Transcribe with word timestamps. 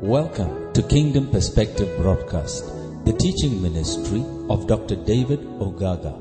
Welcome 0.00 0.72
to 0.74 0.82
Kingdom 0.84 1.28
Perspective 1.28 1.88
Broadcast, 1.98 2.64
the 3.04 3.12
teaching 3.12 3.60
ministry 3.60 4.24
of 4.48 4.68
Dr. 4.68 4.94
David 4.94 5.40
Ogaga. 5.58 6.14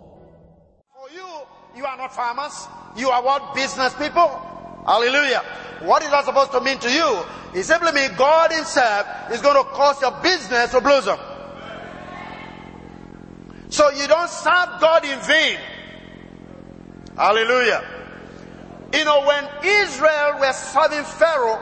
For 0.96 1.10
you, 1.14 1.28
you 1.76 1.86
are 1.86 1.96
not 1.96 2.12
farmers. 2.12 2.66
You 2.96 3.10
are 3.10 3.22
what? 3.22 3.54
Business 3.54 3.94
people. 3.94 4.50
Hallelujah. 4.86 5.42
What 5.80 6.02
is 6.02 6.10
that 6.10 6.24
supposed 6.24 6.52
to 6.52 6.60
mean 6.60 6.78
to 6.78 6.90
you? 6.90 7.22
It 7.54 7.64
simply 7.64 7.92
means 7.92 8.12
God 8.16 8.52
himself 8.52 9.06
is 9.32 9.40
going 9.40 9.56
to 9.56 9.68
cause 9.70 10.00
your 10.00 10.12
business 10.22 10.70
to 10.72 10.80
blossom. 10.80 11.18
So 13.70 13.88
you 13.90 14.06
don't 14.06 14.28
serve 14.28 14.80
God 14.80 15.04
in 15.04 15.18
vain. 15.20 15.58
Hallelujah. 17.16 17.84
You 18.92 19.04
know, 19.04 19.24
when 19.26 19.48
Israel 19.64 20.40
were 20.40 20.52
serving 20.52 21.04
Pharaoh, 21.04 21.60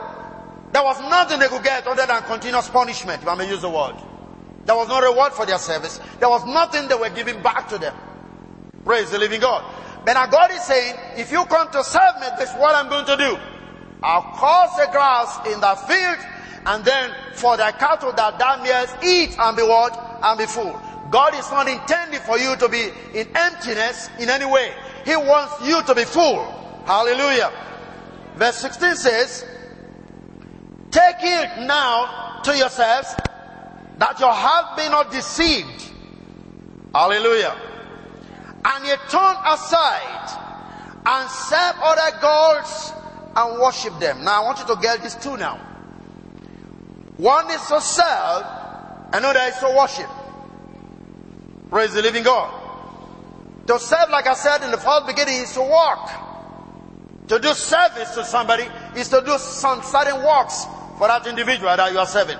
there 0.71 0.83
was 0.83 0.99
nothing 1.01 1.39
they 1.39 1.47
could 1.47 1.63
get 1.63 1.87
other 1.87 2.05
than 2.05 2.21
continuous 2.23 2.69
punishment, 2.69 3.21
if 3.21 3.27
I 3.27 3.35
may 3.35 3.47
use 3.47 3.61
the 3.61 3.69
word. 3.69 3.95
There 4.65 4.75
was 4.75 4.87
no 4.87 5.01
reward 5.01 5.33
for 5.33 5.45
their 5.45 5.57
service. 5.57 5.99
There 6.19 6.29
was 6.29 6.45
nothing 6.45 6.87
they 6.87 6.95
were 6.95 7.09
giving 7.09 7.41
back 7.41 7.69
to 7.69 7.77
them. 7.77 7.95
Praise 8.83 9.11
the 9.11 9.17
living 9.17 9.41
God. 9.41 9.63
But 10.05 10.13
now 10.13 10.27
God 10.27 10.51
is 10.51 10.61
saying, 10.63 10.95
if 11.17 11.31
you 11.31 11.43
come 11.45 11.71
to 11.71 11.83
serve 11.83 12.19
me, 12.19 12.27
this 12.37 12.49
is 12.49 12.55
what 12.55 12.75
I'm 12.75 12.89
going 12.89 13.05
to 13.05 13.17
do. 13.17 13.37
I'll 14.01 14.21
cause 14.21 14.75
the 14.77 14.91
grass 14.91 15.45
in 15.47 15.59
the 15.59 15.75
field, 15.87 16.17
and 16.65 16.85
then 16.85 17.11
for 17.33 17.57
the 17.57 17.73
cattle 17.77 18.13
that 18.13 18.39
thou 18.39 18.61
mayest 18.63 18.95
eat 19.03 19.37
and 19.37 19.57
be 19.57 19.63
what? 19.63 20.19
And 20.21 20.37
be 20.37 20.45
full. 20.45 20.79
God 21.11 21.33
is 21.35 21.49
not 21.51 21.67
intending 21.67 22.19
for 22.21 22.37
you 22.37 22.55
to 22.55 22.69
be 22.69 22.91
in 23.13 23.27
emptiness 23.35 24.09
in 24.19 24.29
any 24.29 24.45
way. 24.45 24.73
He 25.05 25.15
wants 25.15 25.67
you 25.67 25.81
to 25.83 25.95
be 25.95 26.05
full. 26.05 26.45
Hallelujah. 26.85 27.51
Verse 28.35 28.57
16 28.57 28.95
says, 28.95 29.45
Take 30.91 31.15
it 31.21 31.65
now 31.65 32.41
to 32.43 32.55
yourselves 32.55 33.15
that 33.97 34.19
your 34.19 34.31
heart 34.31 34.77
be 34.77 34.87
not 34.89 35.11
deceived. 35.11 35.91
Hallelujah. 36.93 37.55
And 38.63 38.85
ye 38.85 38.93
turn 39.09 39.35
aside 39.45 40.59
and 41.05 41.29
serve 41.29 41.75
other 41.81 42.17
gods 42.21 42.91
and 43.35 43.59
worship 43.59 43.97
them. 43.99 44.23
Now 44.23 44.43
I 44.43 44.45
want 44.45 44.59
you 44.59 44.75
to 44.75 44.81
get 44.81 45.01
these 45.01 45.15
two 45.15 45.37
now. 45.37 45.57
One 47.17 47.49
is 47.51 47.61
to 47.67 47.81
serve, 47.81 48.45
another 49.13 49.39
is 49.41 49.57
to 49.59 49.75
worship. 49.77 50.09
Praise 51.69 51.93
the 51.93 52.01
living 52.01 52.23
God. 52.23 52.55
To 53.67 53.77
serve, 53.77 54.09
like 54.09 54.25
I 54.25 54.33
said 54.33 54.63
in 54.63 54.71
the 54.71 54.77
first 54.77 55.05
beginning, 55.05 55.41
is 55.41 55.53
to 55.53 55.61
work. 55.61 56.09
To 57.27 57.37
do 57.37 57.53
service 57.53 58.15
to 58.15 58.25
somebody 58.25 58.63
is 58.95 59.09
to 59.09 59.21
do 59.23 59.37
some 59.37 59.83
certain 59.83 60.23
works 60.23 60.65
for 60.97 61.07
that 61.07 61.27
individual 61.27 61.75
that 61.75 61.91
you 61.91 61.99
are 61.99 62.07
serving. 62.07 62.39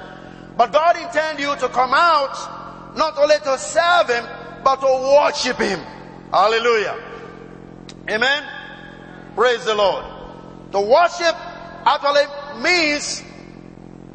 But 0.58 0.74
God 0.74 0.98
intends 0.98 1.40
you 1.40 1.56
to 1.58 1.70
come 1.70 1.92
out 1.94 2.96
not 2.98 3.18
only 3.18 3.36
to 3.44 3.58
serve 3.58 4.10
Him, 4.10 4.26
but 4.64 4.78
to 4.78 4.88
worship 4.88 5.58
Him. 5.58 5.80
Hallelujah. 6.34 6.98
Amen. 8.10 8.44
Praise 9.36 9.64
the 9.66 9.76
Lord. 9.76 10.04
To 10.72 10.82
worship 10.82 11.36
actually 11.86 12.62
means 12.62 13.24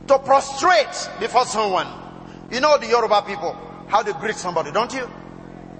to 0.06 0.18
prostrate 0.18 1.10
before 1.20 1.46
someone. 1.46 1.88
You 2.50 2.60
know 2.60 2.78
the 2.78 2.86
Yoruba 2.86 3.22
people, 3.26 3.56
how 3.88 4.02
they 4.02 4.12
greet 4.12 4.36
somebody, 4.36 4.70
don't 4.70 4.92
you? 4.92 5.08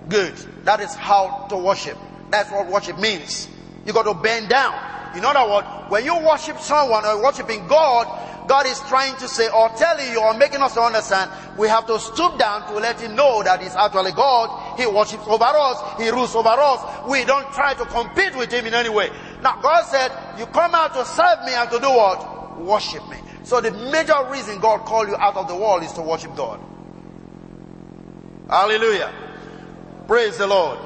Good. 0.08 0.34
That 0.64 0.80
is 0.80 0.94
how 0.94 1.46
to 1.50 1.56
worship. 1.56 1.96
That's 2.30 2.50
what 2.50 2.66
worship 2.68 2.98
means. 2.98 3.48
You 3.86 3.92
got 3.92 4.04
to 4.04 4.14
bend 4.14 4.48
down. 4.48 4.74
In 5.16 5.24
other 5.24 5.48
words, 5.48 5.66
when 5.90 6.04
you 6.04 6.18
worship 6.18 6.58
someone 6.58 7.04
or 7.04 7.22
worshiping 7.22 7.66
God, 7.68 8.48
God 8.48 8.66
is 8.66 8.78
trying 8.88 9.16
to 9.16 9.28
say 9.28 9.48
or 9.48 9.68
telling 9.70 10.10
you 10.12 10.20
or 10.20 10.34
making 10.34 10.60
us 10.60 10.76
understand 10.76 11.30
we 11.56 11.68
have 11.68 11.86
to 11.86 11.98
stoop 11.98 12.38
down 12.38 12.66
to 12.68 12.74
let 12.78 13.00
him 13.00 13.14
know 13.14 13.42
that 13.42 13.62
he's 13.62 13.74
actually 13.74 14.12
God. 14.12 14.78
He 14.78 14.86
worships 14.86 15.24
over 15.26 15.44
us. 15.44 15.78
He 16.02 16.10
rules 16.10 16.34
over 16.34 16.48
us. 16.48 17.08
We 17.08 17.24
don't 17.24 17.50
try 17.52 17.74
to 17.74 17.84
compete 17.86 18.36
with 18.36 18.52
him 18.52 18.66
in 18.66 18.74
any 18.74 18.88
way. 18.90 19.10
Now 19.44 19.60
God 19.60 19.84
said, 19.84 20.10
you 20.38 20.46
come 20.46 20.74
out 20.74 20.94
to 20.94 21.04
serve 21.04 21.44
me 21.44 21.52
and 21.52 21.70
to 21.70 21.78
do 21.78 21.90
what? 21.90 22.58
Worship 22.62 23.06
me. 23.10 23.18
So 23.42 23.60
the 23.60 23.72
major 23.92 24.16
reason 24.30 24.58
God 24.58 24.86
called 24.86 25.08
you 25.08 25.16
out 25.16 25.36
of 25.36 25.48
the 25.48 25.54
world 25.54 25.82
is 25.82 25.92
to 25.92 26.00
worship 26.02 26.34
God. 26.34 26.58
Hallelujah. 28.48 29.12
Praise 30.06 30.38
the 30.38 30.46
Lord. 30.46 30.78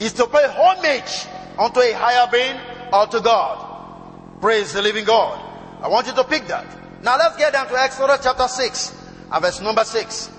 Is 0.00 0.12
to 0.14 0.26
pay 0.26 0.46
homage 0.48 1.28
unto 1.56 1.78
a 1.78 1.92
higher 1.92 2.28
being 2.30 2.60
or 2.92 3.06
to 3.06 3.20
God. 3.20 4.40
Praise 4.40 4.72
the 4.72 4.82
living 4.82 5.04
God. 5.04 5.40
I 5.80 5.86
want 5.86 6.08
you 6.08 6.12
to 6.14 6.24
pick 6.24 6.48
that. 6.48 6.66
Now 7.04 7.16
let's 7.16 7.36
get 7.36 7.52
down 7.52 7.68
to 7.68 7.80
Exodus 7.80 8.18
chapter 8.20 8.48
6 8.48 8.94
and 9.30 9.44
verse 9.44 9.60
number 9.60 9.84
6. 9.84 10.30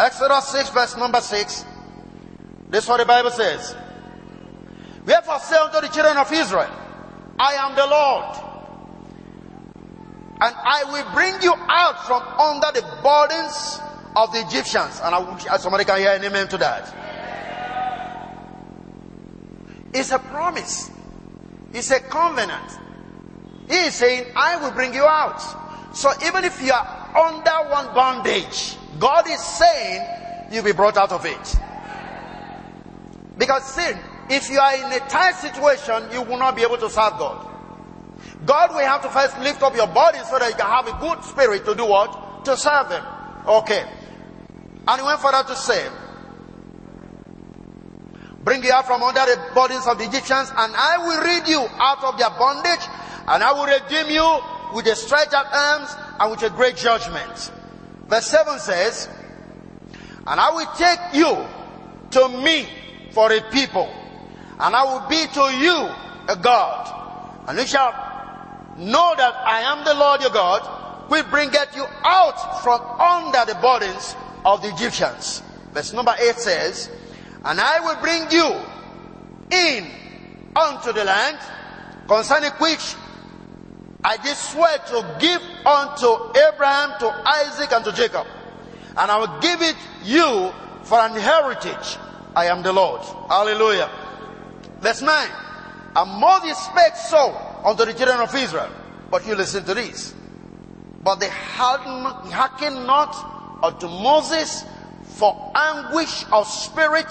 Exodus 0.00 0.48
6 0.48 0.70
verse 0.70 0.96
number 0.96 1.20
6. 1.20 1.64
This 2.70 2.84
is 2.84 2.88
what 2.88 2.96
the 2.96 3.04
Bible 3.04 3.30
says. 3.30 3.76
Wherefore 5.04 5.38
say 5.40 5.56
unto 5.56 5.80
the 5.80 5.88
children 5.88 6.16
of 6.16 6.32
Israel, 6.32 6.70
I 7.38 7.54
am 7.54 7.74
the 7.74 7.86
Lord. 7.86 8.36
And 10.40 10.54
I 10.56 10.84
will 10.90 11.14
bring 11.14 11.42
you 11.42 11.54
out 11.54 12.06
from 12.06 12.22
under 12.38 12.72
the 12.72 12.82
burdens 13.02 13.80
of 14.16 14.32
the 14.32 14.40
Egyptians. 14.40 15.00
And 15.02 15.14
I 15.14 15.56
somebody 15.58 15.84
can 15.84 15.98
hear 15.98 16.12
an 16.12 16.24
amen 16.24 16.48
to 16.48 16.58
that. 16.58 16.94
It's 19.92 20.10
a 20.10 20.18
promise. 20.18 20.90
It's 21.72 21.90
a 21.90 22.00
covenant. 22.00 22.78
He 23.68 23.76
is 23.86 23.94
saying, 23.94 24.32
I 24.34 24.56
will 24.56 24.72
bring 24.72 24.94
you 24.94 25.04
out. 25.04 25.40
So 25.94 26.10
even 26.26 26.44
if 26.44 26.60
you 26.62 26.72
are 26.72 27.16
under 27.16 27.70
one 27.70 27.94
bondage, 27.94 28.76
God 28.98 29.28
is 29.28 29.40
saying 29.40 30.48
you'll 30.50 30.64
be 30.64 30.72
brought 30.72 30.96
out 30.96 31.12
of 31.12 31.24
it. 31.24 31.56
Because 33.38 33.64
sin, 33.64 33.98
if 34.30 34.50
you 34.50 34.58
are 34.58 34.74
in 34.74 34.92
a 34.92 35.00
tight 35.08 35.32
situation, 35.32 36.10
you 36.12 36.22
will 36.22 36.38
not 36.38 36.56
be 36.56 36.62
able 36.62 36.78
to 36.78 36.90
serve 36.90 37.18
God. 37.18 37.48
God 38.44 38.70
will 38.70 38.80
have 38.80 39.02
to 39.02 39.08
first 39.10 39.38
lift 39.38 39.62
up 39.62 39.74
your 39.74 39.86
body 39.86 40.18
so 40.28 40.38
that 40.38 40.48
you 40.48 40.56
can 40.56 40.66
have 40.66 40.88
a 40.88 40.98
good 41.00 41.24
spirit 41.24 41.64
to 41.64 41.74
do 41.74 41.86
what? 41.86 42.44
To 42.44 42.56
serve 42.56 42.90
Him. 42.90 43.04
Okay. 43.46 43.84
And 44.86 45.00
he 45.00 45.06
went 45.06 45.20
further 45.20 45.46
to 45.46 45.56
say, 45.56 45.88
Bring 48.44 48.64
you 48.64 48.72
out 48.72 48.86
from 48.86 49.02
under 49.02 49.20
the 49.20 49.40
burdens 49.54 49.86
of 49.86 49.98
the 49.98 50.04
Egyptians, 50.04 50.50
and 50.50 50.74
I 50.74 50.98
will 50.98 51.20
rid 51.22 51.46
you 51.46 51.60
out 51.60 52.02
of 52.02 52.18
their 52.18 52.30
bondage, 52.30 52.84
and 53.28 53.42
I 53.42 53.52
will 53.52 53.66
redeem 53.66 54.10
you 54.10 54.40
with 54.74 54.86
a 54.86 54.96
stretched 54.96 55.32
out 55.32 55.46
arms 55.52 55.94
and 56.18 56.30
with 56.30 56.42
a 56.42 56.50
great 56.50 56.76
judgment. 56.76 57.52
Verse 58.08 58.26
7 58.26 58.58
says, 58.58 59.08
And 60.26 60.40
I 60.40 60.50
will 60.50 60.66
take 60.76 61.14
you 61.14 61.46
to 62.10 62.28
me 62.42 62.66
for 63.12 63.30
a 63.32 63.40
people, 63.52 63.88
and 64.62 64.76
I 64.76 64.84
will 64.84 65.08
be 65.08 65.26
to 65.26 65.40
you 65.58 65.90
a 66.28 66.36
God. 66.40 67.48
And 67.48 67.58
you 67.58 67.66
shall 67.66 67.90
know 68.78 69.12
that 69.16 69.34
I 69.34 69.62
am 69.62 69.84
the 69.84 69.94
Lord 69.94 70.20
your 70.20 70.30
God, 70.30 71.10
will 71.10 71.24
bringeth 71.24 71.74
you 71.74 71.84
out 72.04 72.62
from 72.62 72.80
under 73.00 73.44
the 73.44 73.58
burdens 73.60 74.14
of 74.44 74.62
the 74.62 74.68
Egyptians. 74.68 75.42
Verse 75.72 75.92
number 75.92 76.14
8 76.16 76.36
says, 76.36 76.90
And 77.44 77.60
I 77.60 77.80
will 77.80 78.00
bring 78.00 78.30
you 78.30 78.54
in 79.50 79.90
unto 80.54 80.92
the 80.92 81.04
land 81.04 81.38
concerning 82.06 82.50
which 82.52 82.94
I 84.04 84.16
did 84.16 84.36
swear 84.36 84.78
to 84.78 85.16
give 85.18 85.42
unto 85.66 86.38
Abraham, 86.38 86.98
to 87.00 87.08
Isaac, 87.26 87.72
and 87.72 87.84
to 87.84 87.92
Jacob. 87.92 88.26
And 88.96 89.10
I 89.10 89.18
will 89.18 89.40
give 89.40 89.60
it 89.60 89.76
you 90.04 90.52
for 90.84 90.98
an 91.00 91.18
heritage. 91.20 91.98
I 92.36 92.46
am 92.46 92.62
the 92.62 92.72
Lord. 92.72 93.02
Hallelujah. 93.28 93.90
Verse 94.82 95.00
9. 95.00 95.30
And 95.94 96.20
Moses 96.20 96.58
spake 96.58 96.96
so 96.96 97.34
unto 97.64 97.84
the 97.84 97.94
children 97.94 98.20
of 98.20 98.34
Israel. 98.34 98.68
But 99.10 99.26
you 99.26 99.34
listen 99.34 99.64
to 99.64 99.74
this. 99.74 100.12
But 101.02 101.20
they 101.20 101.28
hearkened 101.28 102.86
not 102.86 103.14
unto 103.62 103.86
Moses 103.86 104.64
for 105.04 105.52
anguish 105.54 106.24
of 106.32 106.46
spirit 106.46 107.06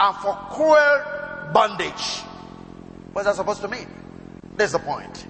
and 0.00 0.16
for 0.16 0.34
cruel 0.50 1.52
bondage. 1.52 2.20
What's 3.12 3.26
that 3.26 3.36
supposed 3.36 3.60
to 3.60 3.68
mean? 3.68 3.86
There's 4.56 4.72
the 4.72 4.78
point. 4.78 5.26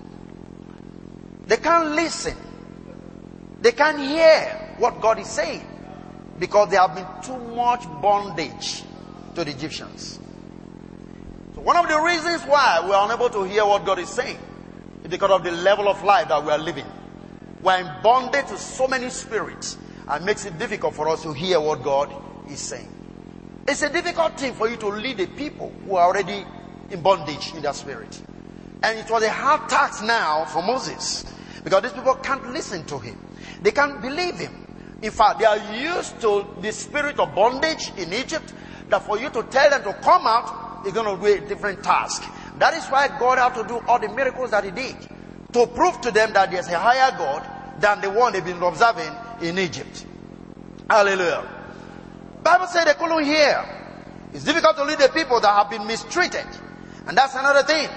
They 1.47 1.57
can't 1.57 1.91
listen. 1.91 2.37
They 3.61 3.73
can't 3.73 3.99
hear 3.99 4.75
what 4.79 5.01
God 5.01 5.19
is 5.19 5.29
saying 5.29 5.67
because 6.39 6.71
there 6.71 6.81
have 6.81 6.95
been 6.95 7.07
too 7.23 7.39
much 7.55 7.85
bondage 8.01 8.85
to 9.35 9.45
the 9.45 9.51
Egyptians. 9.51 10.19
One 11.63 11.77
of 11.77 11.89
the 11.89 12.01
reasons 12.01 12.43
why 12.43 12.83
we 12.85 12.93
are 12.93 13.05
unable 13.07 13.31
to 13.31 13.45
hear 13.45 13.65
what 13.65 13.85
God 13.85 14.01
is 14.01 14.09
saying 14.09 14.39
is 15.05 15.11
because 15.11 15.31
of 15.31 15.45
the 15.45 15.53
level 15.53 15.89
of 15.89 16.03
life 16.03 16.27
that 16.29 16.45
we 16.45 16.51
are 16.51 16.59
living. 16.59 16.87
We're 17.63 17.79
in 17.79 18.03
bondage 18.03 18.47
to 18.49 18.59
so 18.59 18.89
many 18.89 19.11
spirits 19.11 19.79
and 20.09 20.27
makes 20.27 20.45
it 20.45 20.59
difficult 20.59 20.95
for 20.95 21.09
us 21.09 21.23
to 21.23 21.33
hear 21.33 21.61
what 21.61 21.85
God 21.85 22.13
is 22.51 22.59
saying. 22.59 22.89
It's 23.69 23.83
a 23.83 23.89
difficult 23.89 24.41
thing 24.41 24.55
for 24.55 24.69
you 24.69 24.77
to 24.79 24.89
lead 24.89 25.19
the 25.19 25.27
people 25.27 25.73
who 25.87 25.95
are 25.95 26.09
already 26.09 26.45
in 26.91 27.01
bondage 27.01 27.55
in 27.55 27.63
their 27.63 27.75
spirit. 27.75 28.21
And 28.83 28.99
it 28.99 29.09
was 29.09 29.23
a 29.23 29.31
hard 29.31 29.69
task 29.71 30.03
now 30.03 30.45
for 30.47 30.63
Moses 30.63 31.25
because 31.63 31.83
these 31.83 31.93
people 31.93 32.17
can't 32.17 32.51
listen 32.53 32.85
to 32.87 32.99
him. 32.99 33.17
They 33.63 33.71
can't 33.71 34.03
believe 34.03 34.35
him. 34.35 34.67
In 35.01 35.13
fact, 35.13 35.39
they 35.39 35.45
are 35.45 35.75
used 35.75 36.21
to 36.23 36.45
the 36.61 36.73
spirit 36.73 37.21
of 37.21 37.33
bondage 37.37 37.93
in 37.97 38.13
Egypt 38.13 38.53
that 38.89 39.07
for 39.07 39.17
you 39.17 39.31
to 39.31 39.45
tell 39.45 39.71
them 39.71 39.85
to 39.85 39.93
come 40.03 40.27
out 40.27 40.62
is 40.87 40.93
going 40.93 41.17
to 41.17 41.23
be 41.23 41.33
a 41.33 41.49
different 41.49 41.83
task. 41.83 42.23
That 42.59 42.75
is 42.75 42.87
why 42.87 43.09
God 43.19 43.39
had 43.39 43.55
to 43.55 43.67
do 43.67 43.81
all 43.87 43.99
the 43.99 44.09
miracles 44.09 44.51
that 44.51 44.65
he 44.65 44.71
did 44.71 44.97
to 45.53 45.67
prove 45.67 46.01
to 46.03 46.11
them 46.11 46.33
that 46.33 46.51
there's 46.51 46.69
a 46.69 46.79
higher 46.79 47.11
God 47.17 47.81
than 47.81 48.01
the 48.01 48.11
one 48.11 48.33
they've 48.33 48.45
been 48.45 48.63
observing 48.63 49.13
in 49.43 49.59
Egypt. 49.59 50.07
Hallelujah. 50.89 51.47
Bible 52.43 52.67
said 52.67 52.85
they 52.85 52.95
couldn't 52.95 53.25
hear. 53.25 53.65
It's 54.33 54.45
difficult 54.45 54.77
to 54.77 54.85
lead 54.85 54.99
the 54.99 55.09
people 55.09 55.41
that 55.41 55.55
have 55.55 55.71
been 55.71 55.87
mistreated. 55.87 56.47
And 57.07 57.17
that's 57.17 57.35
another 57.35 57.63
thing. 57.63 57.89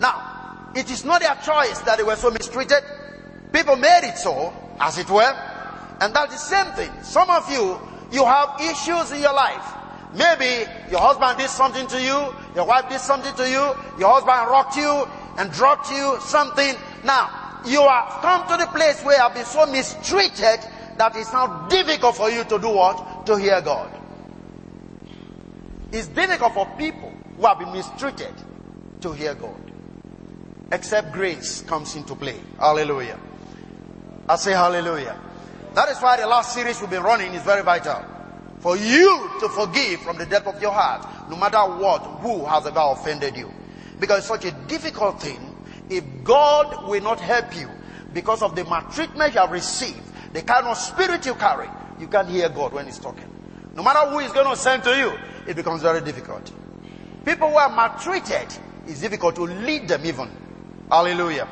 Now, 0.00 0.70
it 0.74 0.90
is 0.90 1.04
not 1.04 1.20
their 1.20 1.34
choice 1.36 1.80
that 1.80 1.96
they 1.98 2.04
were 2.04 2.16
so 2.16 2.30
mistreated. 2.30 2.82
People 3.52 3.76
made 3.76 4.02
it 4.04 4.18
so, 4.18 4.52
as 4.78 4.98
it 4.98 5.08
were. 5.10 5.32
And 6.00 6.14
that's 6.14 6.32
the 6.32 6.38
same 6.38 6.72
thing. 6.74 6.90
Some 7.02 7.30
of 7.30 7.50
you, 7.50 7.78
you 8.12 8.24
have 8.24 8.60
issues 8.60 9.12
in 9.12 9.20
your 9.20 9.34
life. 9.34 9.75
Maybe 10.16 10.68
your 10.90 11.00
husband 11.00 11.38
did 11.38 11.50
something 11.50 11.86
to 11.88 12.00
you, 12.00 12.34
your 12.54 12.66
wife 12.66 12.88
did 12.88 13.00
something 13.00 13.34
to 13.34 13.48
you, 13.48 13.74
your 13.98 14.12
husband 14.12 14.50
rocked 14.50 14.76
you 14.76 15.06
and 15.38 15.52
dropped 15.52 15.90
you 15.90 16.16
something. 16.20 16.74
Now, 17.04 17.60
you 17.66 17.82
have 17.82 18.22
come 18.22 18.48
to 18.48 18.56
the 18.56 18.70
place 18.70 19.02
where 19.04 19.16
you 19.16 19.22
have 19.22 19.34
been 19.34 19.44
so 19.44 19.66
mistreated 19.66 20.60
that 20.96 21.14
it's 21.16 21.32
now 21.32 21.66
difficult 21.68 22.16
for 22.16 22.30
you 22.30 22.44
to 22.44 22.58
do 22.58 22.68
what? 22.68 23.26
To 23.26 23.36
hear 23.36 23.60
God. 23.60 23.92
It's 25.92 26.06
difficult 26.08 26.54
for 26.54 26.66
people 26.78 27.12
who 27.36 27.46
have 27.46 27.58
been 27.58 27.72
mistreated 27.72 28.34
to 29.02 29.12
hear 29.12 29.34
God. 29.34 29.60
Except 30.72 31.12
grace 31.12 31.62
comes 31.62 31.94
into 31.94 32.14
play. 32.14 32.40
Hallelujah. 32.58 33.18
I 34.28 34.36
say 34.36 34.52
hallelujah. 34.52 35.20
That 35.74 35.90
is 35.90 35.98
why 35.98 36.16
the 36.16 36.26
last 36.26 36.54
series 36.54 36.80
we've 36.80 36.90
been 36.90 37.02
running 37.02 37.34
is 37.34 37.42
very 37.42 37.62
vital. 37.62 38.15
For 38.66 38.76
you 38.76 39.30
to 39.38 39.48
forgive 39.48 40.00
from 40.00 40.18
the 40.18 40.26
depth 40.26 40.48
of 40.48 40.60
your 40.60 40.72
heart, 40.72 41.30
no 41.30 41.36
matter 41.36 41.58
what, 41.58 42.00
who 42.20 42.44
has 42.46 42.66
ever 42.66 42.80
offended 42.82 43.36
you. 43.36 43.48
Because 44.00 44.18
it's 44.18 44.26
such 44.26 44.44
a 44.44 44.50
difficult 44.66 45.22
thing 45.22 45.38
if 45.88 46.02
God 46.24 46.88
will 46.88 47.00
not 47.00 47.20
help 47.20 47.56
you 47.56 47.70
because 48.12 48.42
of 48.42 48.56
the 48.56 48.64
maltreatment 48.64 49.34
you 49.34 49.38
have 49.38 49.52
received, 49.52 50.02
the 50.32 50.42
kind 50.42 50.66
of 50.66 50.76
spirit 50.76 51.24
you 51.26 51.36
carry, 51.36 51.68
you 52.00 52.08
can't 52.08 52.28
hear 52.28 52.48
God 52.48 52.72
when 52.72 52.86
He's 52.86 52.98
talking. 52.98 53.30
No 53.76 53.84
matter 53.84 54.00
who 54.10 54.18
is 54.18 54.32
going 54.32 54.50
to 54.50 54.56
send 54.60 54.82
to 54.82 54.96
you, 54.96 55.12
it 55.46 55.54
becomes 55.54 55.82
very 55.82 56.00
difficult. 56.00 56.50
People 57.24 57.50
who 57.50 57.58
are 57.58 57.68
maltreated, 57.70 58.48
it's 58.88 59.00
difficult 59.00 59.36
to 59.36 59.42
lead 59.42 59.86
them 59.86 60.04
even. 60.04 60.28
Hallelujah. 60.90 61.46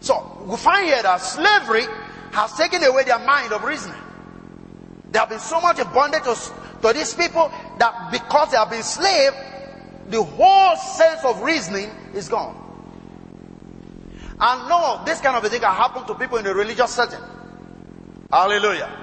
So, 0.00 0.44
we 0.44 0.58
find 0.58 0.84
here 0.84 1.02
that 1.02 1.16
slavery 1.22 1.86
has 2.32 2.52
taken 2.58 2.84
away 2.84 3.04
their 3.04 3.20
mind 3.20 3.54
of 3.54 3.64
reasoning. 3.64 4.02
They 5.16 5.20
have 5.20 5.30
been 5.30 5.38
so 5.38 5.62
much 5.62 5.78
bonded 5.94 6.24
to, 6.24 6.36
to 6.82 6.92
these 6.92 7.14
people 7.14 7.50
that 7.78 8.12
because 8.12 8.50
they 8.50 8.58
have 8.58 8.68
been 8.68 8.82
slave, 8.82 9.32
the 10.10 10.22
whole 10.22 10.76
sense 10.76 11.24
of 11.24 11.40
reasoning 11.40 11.88
is 12.12 12.28
gone. 12.28 12.54
And 14.38 14.68
no, 14.68 15.00
this 15.06 15.22
kind 15.22 15.34
of 15.34 15.42
a 15.42 15.48
thing 15.48 15.62
can 15.62 15.74
happen 15.74 16.06
to 16.06 16.14
people 16.16 16.36
in 16.36 16.46
a 16.46 16.52
religious 16.52 16.90
setting. 16.90 17.24
Hallelujah. 18.30 18.94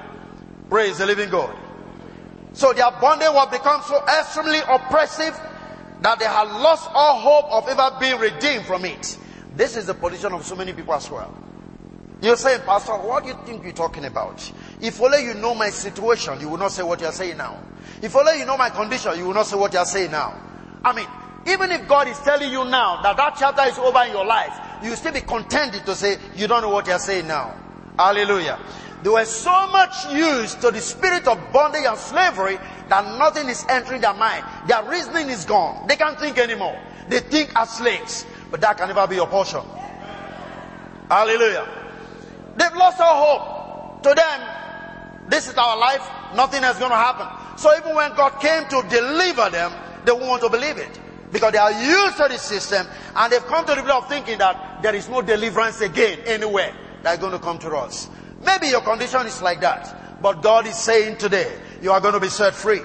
Praise 0.70 1.00
the 1.00 1.08
living 1.08 1.32
God. 1.32 1.58
So 2.54 2.74
their 2.74 2.92
bondage 3.02 3.30
will 3.30 3.48
become 3.48 3.82
so 3.82 4.00
extremely 4.06 4.60
oppressive 4.60 5.36
that 6.02 6.20
they 6.20 6.26
have 6.26 6.48
lost 6.48 6.92
all 6.94 7.20
hope 7.20 7.52
of 7.52 7.68
ever 7.68 7.98
being 8.00 8.20
redeemed 8.20 8.68
from 8.68 8.86
it. 8.86 9.18
This 9.56 9.76
is 9.76 9.88
the 9.88 9.96
position 9.96 10.32
of 10.34 10.46
so 10.46 10.56
many 10.56 10.74
people 10.74 10.94
as 10.94 11.10
well. 11.10 11.36
You're 12.22 12.38
saying, 12.38 12.62
Pastor, 12.68 12.94
what 12.94 13.24
do 13.24 13.30
you 13.30 13.40
think 13.46 13.64
you're 13.64 13.74
talking 13.74 14.06
about? 14.06 14.50
If 14.84 15.02
only 15.02 15.24
you 15.24 15.34
know 15.34 15.56
my 15.56 15.70
situation, 15.70 16.42
you 16.42 16.50
will 16.50 16.58
not 16.58 16.74
say 16.74 16.84
what 16.84 17.00
you're 17.00 17.14
saying 17.14 17.38
now. 17.38 17.58
If 18.02 18.14
only 18.18 18.40
you 18.40 18.46
know 18.46 18.58
my 18.58 18.70
condition, 18.70 19.18
you 19.18 19.26
will 19.26 19.34
not 19.34 19.48
say 19.48 19.56
what 19.56 19.72
you're 19.72 19.86
saying 19.86 20.12
now. 20.12 20.38
I 20.84 20.92
mean, 20.94 21.08
even 21.48 21.72
if 21.72 21.88
God 21.88 22.10
is 22.10 22.20
telling 22.20 22.52
you 22.52 22.66
now 22.66 23.02
that 23.02 23.16
that 23.16 23.38
chapter 23.40 23.64
is 23.64 23.78
over 23.78 24.04
in 24.04 24.12
your 24.12 24.26
life, 24.26 24.54
you 24.84 24.94
still 24.98 25.14
be 25.14 25.22
contented 25.22 25.86
to 25.86 25.96
say 25.96 26.18
you 26.36 26.48
don't 26.48 26.62
know 26.62 26.70
what 26.70 26.86
you're 26.86 27.00
saying 27.00 27.28
now. 27.28 27.56
Hallelujah. 27.98 28.60
They 29.04 29.10
were 29.10 29.24
so 29.24 29.68
much 29.72 30.12
used 30.12 30.60
to 30.60 30.72
the 30.72 30.82
spirit 30.82 31.30
of 31.30 31.40
bondage 31.54 31.86
and 31.86 31.98
slavery 31.98 32.58
that 32.90 33.18
nothing 33.18 33.48
is 33.48 33.66
entering 33.70 34.02
their 34.02 34.14
mind. 34.14 34.44
Their 34.68 34.84
reasoning 34.84 35.30
is 35.30 35.46
gone. 35.46 35.88
They 35.88 35.96
can't 35.96 36.20
think 36.20 36.38
anymore. 36.38 36.78
They 37.08 37.20
think 37.20 37.52
as 37.56 37.70
slaves. 37.78 38.26
But 38.52 38.60
that 38.60 38.78
can 38.78 38.90
never 38.90 39.08
be 39.08 39.16
your 39.16 39.28
portion. 39.28 39.62
Hallelujah. 41.10 41.68
They've 42.58 42.76
lost 42.76 43.00
all 43.00 43.26
hope. 43.26 44.04
To 44.04 44.14
them, 44.14 44.63
this 45.30 45.48
is 45.48 45.56
our 45.56 45.78
life. 45.78 46.08
Nothing 46.36 46.64
is 46.64 46.78
going 46.78 46.92
to 46.92 46.98
happen. 46.98 47.28
So 47.58 47.76
even 47.78 47.96
when 47.96 48.14
God 48.16 48.40
came 48.40 48.64
to 48.70 48.88
deliver 48.90 49.50
them, 49.50 49.72
they 50.06 50.12
won't 50.12 50.28
want 50.28 50.42
to 50.44 50.50
believe 50.50 50.78
it. 50.78 51.00
Because 51.32 51.52
they 51.52 51.58
are 51.58 51.72
used 51.72 52.18
to 52.18 52.28
the 52.30 52.38
system 52.38 52.86
and 53.16 53.32
they've 53.32 53.46
come 53.46 53.66
to 53.66 53.74
the 53.74 53.82
point 53.82 53.92
of 53.92 54.10
thinking 54.10 54.38
that 54.38 54.84
there 54.84 54.94
is 54.94 55.10
no 55.10 55.22
deliverance 55.22 55.82
again 55.82 56.20
anywhere 56.26 56.76
that's 57.02 57.20
going 57.20 57.32
to 57.32 57.40
come 57.40 57.58
to 57.60 57.70
us. 57.76 58.10
Maybe 58.46 58.68
your 58.68 58.82
condition 58.82 59.26
is 59.26 59.42
like 59.42 59.62
that. 59.62 60.22
But 60.22 60.42
God 60.42 60.68
is 60.68 60.78
saying 60.78 61.18
today, 61.18 61.52
you 61.82 61.92
are 61.92 62.00
going 62.00 62.14
to 62.14 62.20
be 62.20 62.30
set 62.30 62.54
free. 62.54 62.82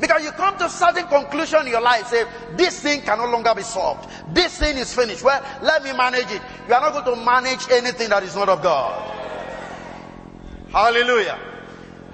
Because 0.00 0.22
you 0.22 0.30
come 0.30 0.56
to 0.58 0.68
certain 0.68 1.06
conclusion 1.08 1.62
in 1.62 1.68
your 1.68 1.80
life, 1.80 2.06
say, 2.06 2.24
this 2.56 2.80
thing 2.80 3.02
can 3.02 3.18
no 3.18 3.26
longer 3.26 3.52
be 3.54 3.62
solved. 3.62 4.08
This 4.32 4.56
thing 4.56 4.76
is 4.76 4.94
finished. 4.94 5.24
Well, 5.24 5.44
let 5.60 5.82
me 5.82 5.92
manage 5.92 6.30
it. 6.30 6.40
You 6.68 6.74
are 6.74 6.80
not 6.80 7.04
going 7.04 7.18
to 7.18 7.24
manage 7.24 7.68
anything 7.70 8.08
that 8.10 8.22
is 8.22 8.36
not 8.36 8.48
of 8.48 8.62
God. 8.62 9.17
Hallelujah. 10.72 11.38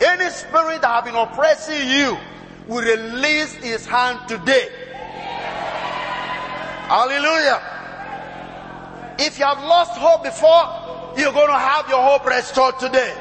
Any 0.01 0.31
spirit 0.31 0.83
that 0.83 0.89
have 0.89 1.05
been 1.05 1.15
oppressing 1.15 1.89
you 1.89 2.17
will 2.69 2.83
release 2.85 3.53
his 3.55 3.87
hand 3.87 4.29
today. 4.29 4.69
Hallelujah. 6.89 7.61
If 9.19 9.39
you 9.39 9.45
have 9.45 9.59
lost 9.59 9.93
hope 9.93 10.25
before, 10.25 11.15
you're 11.17 11.33
going 11.33 11.49
to 11.49 11.59
have 11.59 11.89
your 11.89 12.03
hope 12.03 12.27
restored 12.27 12.79
today. 12.79 13.15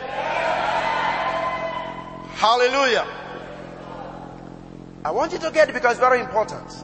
Hallelujah. 2.36 3.08
I 5.06 5.12
want 5.12 5.34
you 5.34 5.40
to 5.40 5.52
get 5.52 5.70
it 5.70 5.74
because 5.74 5.94
it's 5.94 6.00
very 6.00 6.20
important. 6.20 6.84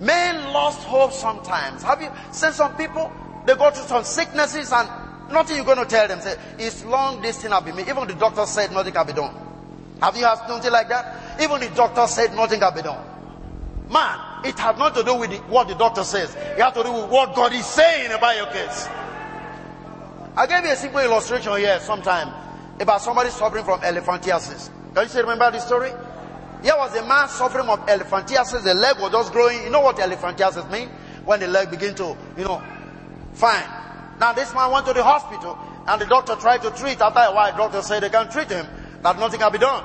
Men 0.00 0.52
lost 0.52 0.80
hope 0.80 1.12
sometimes. 1.12 1.82
Have 1.82 2.02
you 2.02 2.10
seen 2.32 2.52
some 2.52 2.76
people? 2.76 3.12
They 3.46 3.54
go 3.54 3.70
through 3.70 3.86
some 3.86 4.04
sicknesses 4.04 4.72
and 4.72 4.88
nothing 5.30 5.56
you're 5.56 5.64
going 5.64 5.78
to 5.78 5.86
tell 5.86 6.08
them. 6.08 6.20
Say, 6.20 6.36
it's 6.58 6.84
long 6.84 7.22
this 7.22 7.40
thing 7.42 7.50
have 7.50 7.64
been 7.64 7.76
made. 7.76 7.88
Even 7.88 8.06
the 8.06 8.14
doctor 8.14 8.46
said 8.46 8.72
nothing 8.72 8.92
can 8.92 9.06
be 9.06 9.12
done. 9.12 9.34
Have 10.00 10.16
you 10.16 10.24
had 10.24 10.46
something 10.46 10.72
like 10.72 10.88
that? 10.88 11.40
Even 11.40 11.60
the 11.60 11.68
doctor 11.70 12.06
said 12.06 12.34
nothing 12.34 12.60
can 12.60 12.74
be 12.74 12.82
done. 12.82 13.04
Man, 13.90 14.44
it 14.44 14.58
has 14.58 14.78
not 14.78 14.94
to 14.94 15.02
do 15.02 15.14
with 15.16 15.30
the, 15.30 15.36
what 15.52 15.68
the 15.68 15.74
doctor 15.74 16.04
says. 16.04 16.34
It 16.34 16.58
has 16.58 16.72
to 16.74 16.82
do 16.82 16.92
with 16.92 17.10
what 17.10 17.34
God 17.34 17.52
is 17.52 17.66
saying 17.66 18.12
about 18.12 18.36
your 18.36 18.46
case. 18.46 18.88
I 20.36 20.46
gave 20.48 20.64
you 20.64 20.72
a 20.72 20.76
simple 20.76 21.00
illustration 21.00 21.56
here 21.58 21.78
sometime 21.80 22.32
about 22.80 23.00
somebody 23.02 23.30
suffering 23.30 23.64
from 23.64 23.80
elephantiasis. 23.80 24.70
Can 24.94 25.02
you 25.04 25.08
still 25.08 25.22
remember 25.22 25.50
the 25.50 25.60
story? 25.60 25.90
Here 26.62 26.74
was 26.76 26.96
a 26.96 27.06
man 27.06 27.28
suffering 27.28 27.66
from 27.66 27.80
elephantiasis. 27.80 28.64
The 28.64 28.74
leg 28.74 28.98
was 28.98 29.12
just 29.12 29.32
growing. 29.32 29.62
You 29.62 29.70
know 29.70 29.80
what 29.82 29.96
elephantiasis 29.96 30.70
means? 30.70 30.90
When 31.24 31.40
the 31.40 31.46
leg 31.46 31.70
begin 31.70 31.94
to, 31.96 32.16
you 32.36 32.44
know, 32.44 32.62
fine. 33.34 33.68
Now 34.18 34.32
this 34.32 34.52
man 34.54 34.70
went 34.70 34.86
to 34.86 34.92
the 34.92 35.02
hospital 35.02 35.58
and 35.86 36.00
the 36.00 36.06
doctor 36.06 36.36
tried 36.36 36.62
to 36.62 36.70
treat. 36.70 37.00
After 37.00 37.20
a 37.20 37.34
while, 37.34 37.52
the 37.52 37.58
doctor 37.58 37.82
said 37.82 38.02
they 38.02 38.10
can't 38.10 38.30
treat 38.30 38.48
him, 38.48 38.66
that 39.02 39.18
nothing 39.18 39.40
can 39.40 39.52
be 39.52 39.58
done. 39.58 39.84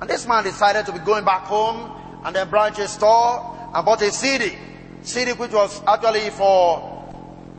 And 0.00 0.10
this 0.10 0.26
man 0.26 0.44
decided 0.44 0.86
to 0.86 0.92
be 0.92 0.98
going 0.98 1.24
back 1.24 1.42
home 1.42 1.90
and 2.24 2.34
then 2.34 2.48
branch 2.48 2.78
a 2.78 2.88
store 2.88 3.70
and 3.74 3.84
bought 3.84 4.02
a 4.02 4.10
CD. 4.10 4.56
CD 5.02 5.32
which 5.32 5.52
was 5.52 5.82
actually 5.86 6.30
for 6.30 7.04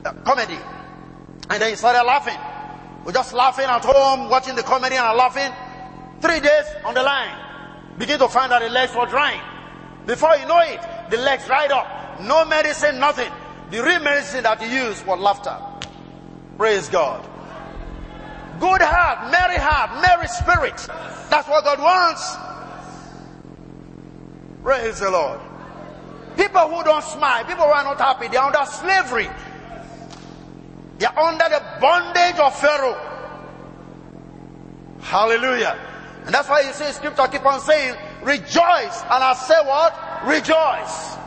uh, 0.06 0.14
comedy. 0.26 0.58
And 1.50 1.62
then 1.62 1.70
he 1.70 1.76
started 1.76 2.04
laughing. 2.04 2.38
We're 3.06 3.12
just 3.14 3.34
laughing 3.34 3.66
at 3.66 3.84
home, 3.84 4.30
watching 4.30 4.56
the 4.56 4.64
comedy 4.64 4.96
and 4.96 5.18
laughing. 5.18 5.52
Three 6.22 6.40
days 6.40 6.66
on 6.86 6.94
the 6.94 7.04
line. 7.04 7.38
Begin 7.98 8.18
to 8.20 8.28
find 8.28 8.52
out 8.52 8.62
the 8.62 8.70
legs 8.70 8.96
were 8.96 9.06
drying. 9.06 9.42
Before 10.06 10.36
you 10.36 10.48
know 10.48 10.60
it, 10.60 10.82
the 11.10 11.18
legs 11.18 11.46
dried 11.46 11.72
up. 11.72 12.22
No 12.22 12.46
medicine, 12.46 13.00
nothing. 13.00 13.32
The 13.72 13.84
real 13.84 14.00
medicine 14.00 14.44
that 14.44 14.62
he 14.62 14.74
used 14.74 15.06
was 15.06 15.20
laughter. 15.20 15.58
Praise 16.58 16.90
God. 16.90 17.30
Good 18.60 18.82
heart, 18.82 19.32
merry 19.32 19.58
heart, 19.58 20.02
merry 20.02 20.28
spirit. 20.28 20.78
That's 21.30 21.48
what 21.48 21.64
God 21.64 21.80
wants. 21.80 22.38
Praise 24.64 25.00
the 25.00 25.12
Lord. 25.12 25.40
People 26.38 26.62
who 26.70 26.84
don't 26.84 27.04
smile, 27.04 27.44
people 27.46 27.66
who 27.66 27.72
are 27.72 27.84
not 27.84 28.00
happy, 28.00 28.28
they 28.28 28.38
are 28.38 28.48
under 28.48 28.66
slavery. 28.70 29.30
They 31.00 31.06
are 31.06 31.20
under 31.20 31.50
the 31.50 31.62
bondage 31.82 32.40
of 32.40 32.58
Pharaoh. 32.60 32.98
Hallelujah. 35.02 35.78
And 36.26 36.34
that's 36.34 36.48
why 36.48 36.62
you 36.62 36.72
see 36.72 36.90
scripture 36.94 37.28
keep 37.28 37.46
on 37.46 37.60
saying, 37.60 37.96
rejoice. 38.24 39.02
And 39.04 39.24
I 39.24 39.34
say 39.34 39.60
what? 39.66 39.94
Rejoice. 40.26 41.18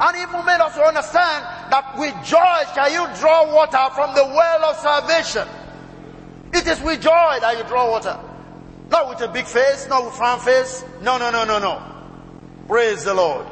And 0.00 0.16
even 0.16 0.44
made 0.44 0.60
us 0.60 0.74
to 0.74 0.82
understand 0.82 1.46
that 1.70 1.98
with 1.98 2.14
joy 2.24 2.62
shall 2.74 2.90
you 2.90 3.06
draw 3.18 3.52
water 3.54 3.94
from 3.94 4.14
the 4.14 4.24
well 4.24 4.64
of 4.64 4.76
salvation. 4.76 5.48
It 6.52 6.66
is 6.66 6.80
with 6.80 7.02
joy 7.02 7.38
that 7.40 7.56
you 7.58 7.64
draw 7.64 7.90
water. 7.90 8.18
Not 8.90 9.08
with 9.08 9.20
a 9.20 9.28
big 9.28 9.46
face, 9.46 9.86
not 9.88 10.04
with 10.04 10.14
front 10.14 10.42
face. 10.42 10.84
No, 11.02 11.18
no, 11.18 11.30
no, 11.30 11.44
no, 11.44 11.58
no. 11.58 11.82
Praise 12.68 13.04
the 13.04 13.14
Lord. 13.14 13.46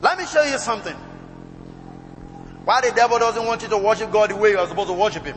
Let 0.00 0.18
me 0.18 0.26
show 0.26 0.42
you 0.42 0.58
something. 0.58 0.96
Why 2.64 2.80
the 2.80 2.92
devil 2.92 3.18
doesn't 3.18 3.44
want 3.44 3.62
you 3.62 3.68
to 3.68 3.78
worship 3.78 4.10
God 4.10 4.30
the 4.30 4.36
way 4.36 4.50
you 4.50 4.58
are 4.58 4.66
supposed 4.66 4.88
to 4.88 4.94
worship 4.94 5.24
Him. 5.24 5.36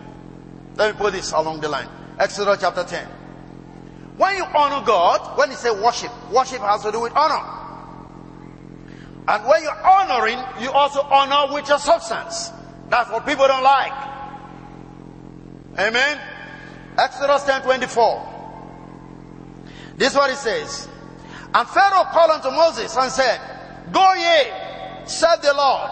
Let 0.76 0.94
me 0.94 1.00
put 1.00 1.14
this 1.14 1.32
along 1.32 1.62
the 1.62 1.70
line. 1.70 1.88
Exodus 2.20 2.60
chapter 2.62 2.84
10. 2.84 3.08
When 4.18 4.36
you 4.36 4.44
honor 4.44 4.86
God, 4.86 5.38
when 5.38 5.50
you 5.50 5.58
say 5.58 5.72
worship, 5.72 6.12
worship 6.32 6.62
has 6.62 6.84
to 6.84 6.92
do 6.92 7.02
with 7.02 7.14
honor. 7.14 7.63
And 9.28 9.46
when 9.46 9.64
you're 9.64 9.88
honoring, 9.88 10.40
you 10.62 10.72
also 10.72 11.02
honor 11.02 11.54
with 11.54 11.68
your 11.68 11.80
substance. 11.80 12.52
That's 12.90 13.10
what 13.10 13.26
people 13.26 13.48
don't 13.48 13.64
like. 13.64 13.94
Amen. 15.80 16.20
Exodus 16.98 17.44
10 17.44 17.64
24. 17.64 18.30
This 19.96 20.12
is 20.12 20.18
what 20.18 20.30
it 20.30 20.36
says. 20.36 20.90
And 21.54 21.68
Pharaoh 21.68 22.04
called 22.12 22.32
unto 22.32 22.52
Moses 22.52 22.96
and 22.98 23.12
said, 23.12 23.40
Go 23.92 24.14
ye, 24.14 25.08
serve 25.08 25.42
the 25.42 25.54
Lord. 25.54 25.92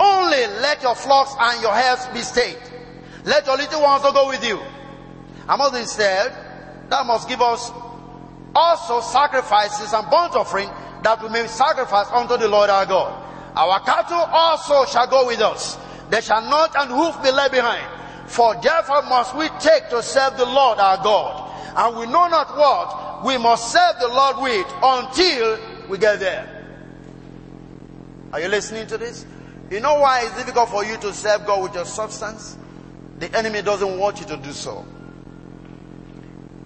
Only 0.00 0.46
let 0.60 0.82
your 0.82 0.94
flocks 0.94 1.34
and 1.38 1.62
your 1.62 1.72
herds 1.72 2.06
be 2.08 2.20
stayed. 2.20 2.58
Let 3.24 3.46
your 3.46 3.56
little 3.56 3.82
ones 3.82 4.02
go 4.02 4.28
with 4.28 4.44
you. 4.44 4.58
And 5.48 5.58
Moses 5.58 5.92
said, 5.92 6.88
Thou 6.88 7.04
must 7.04 7.28
give 7.28 7.40
us 7.40 7.70
also 8.54 9.00
sacrifices 9.00 9.92
and 9.92 10.10
burnt 10.10 10.34
offering 10.34 10.70
that 11.02 11.22
we 11.22 11.28
may 11.28 11.46
sacrifice 11.46 12.08
unto 12.12 12.36
the 12.36 12.48
Lord 12.48 12.70
our 12.70 12.86
God. 12.86 13.24
Our 13.56 13.80
cattle 13.80 14.16
also 14.16 14.84
shall 14.90 15.06
go 15.06 15.26
with 15.26 15.40
us. 15.40 15.78
They 16.10 16.20
shall 16.20 16.42
not 16.42 16.74
an 16.76 16.88
hoof 16.88 17.22
be 17.22 17.30
left 17.30 17.52
behind. 17.52 17.86
For 18.28 18.54
therefore 18.60 19.02
must 19.02 19.36
we 19.36 19.48
take 19.60 19.88
to 19.90 20.02
serve 20.02 20.36
the 20.36 20.44
Lord 20.44 20.78
our 20.78 20.96
God. 21.02 21.44
And 21.76 21.96
we 21.96 22.06
know 22.06 22.28
not 22.28 22.56
what 22.56 23.24
we 23.24 23.38
must 23.38 23.72
serve 23.72 23.96
the 24.00 24.08
Lord 24.08 24.38
with 24.38 24.66
until 24.82 25.58
we 25.88 25.98
get 25.98 26.20
there. 26.20 26.54
Are 28.32 28.40
you 28.40 28.48
listening 28.48 28.86
to 28.88 28.98
this? 28.98 29.24
You 29.70 29.80
know 29.80 30.00
why 30.00 30.22
it's 30.22 30.36
difficult 30.36 30.68
for 30.70 30.84
you 30.84 30.96
to 30.98 31.12
serve 31.12 31.46
God 31.46 31.62
with 31.62 31.74
your 31.74 31.84
substance? 31.84 32.56
The 33.18 33.34
enemy 33.36 33.62
doesn't 33.62 33.98
want 33.98 34.20
you 34.20 34.26
to 34.26 34.36
do 34.36 34.52
so. 34.52 34.84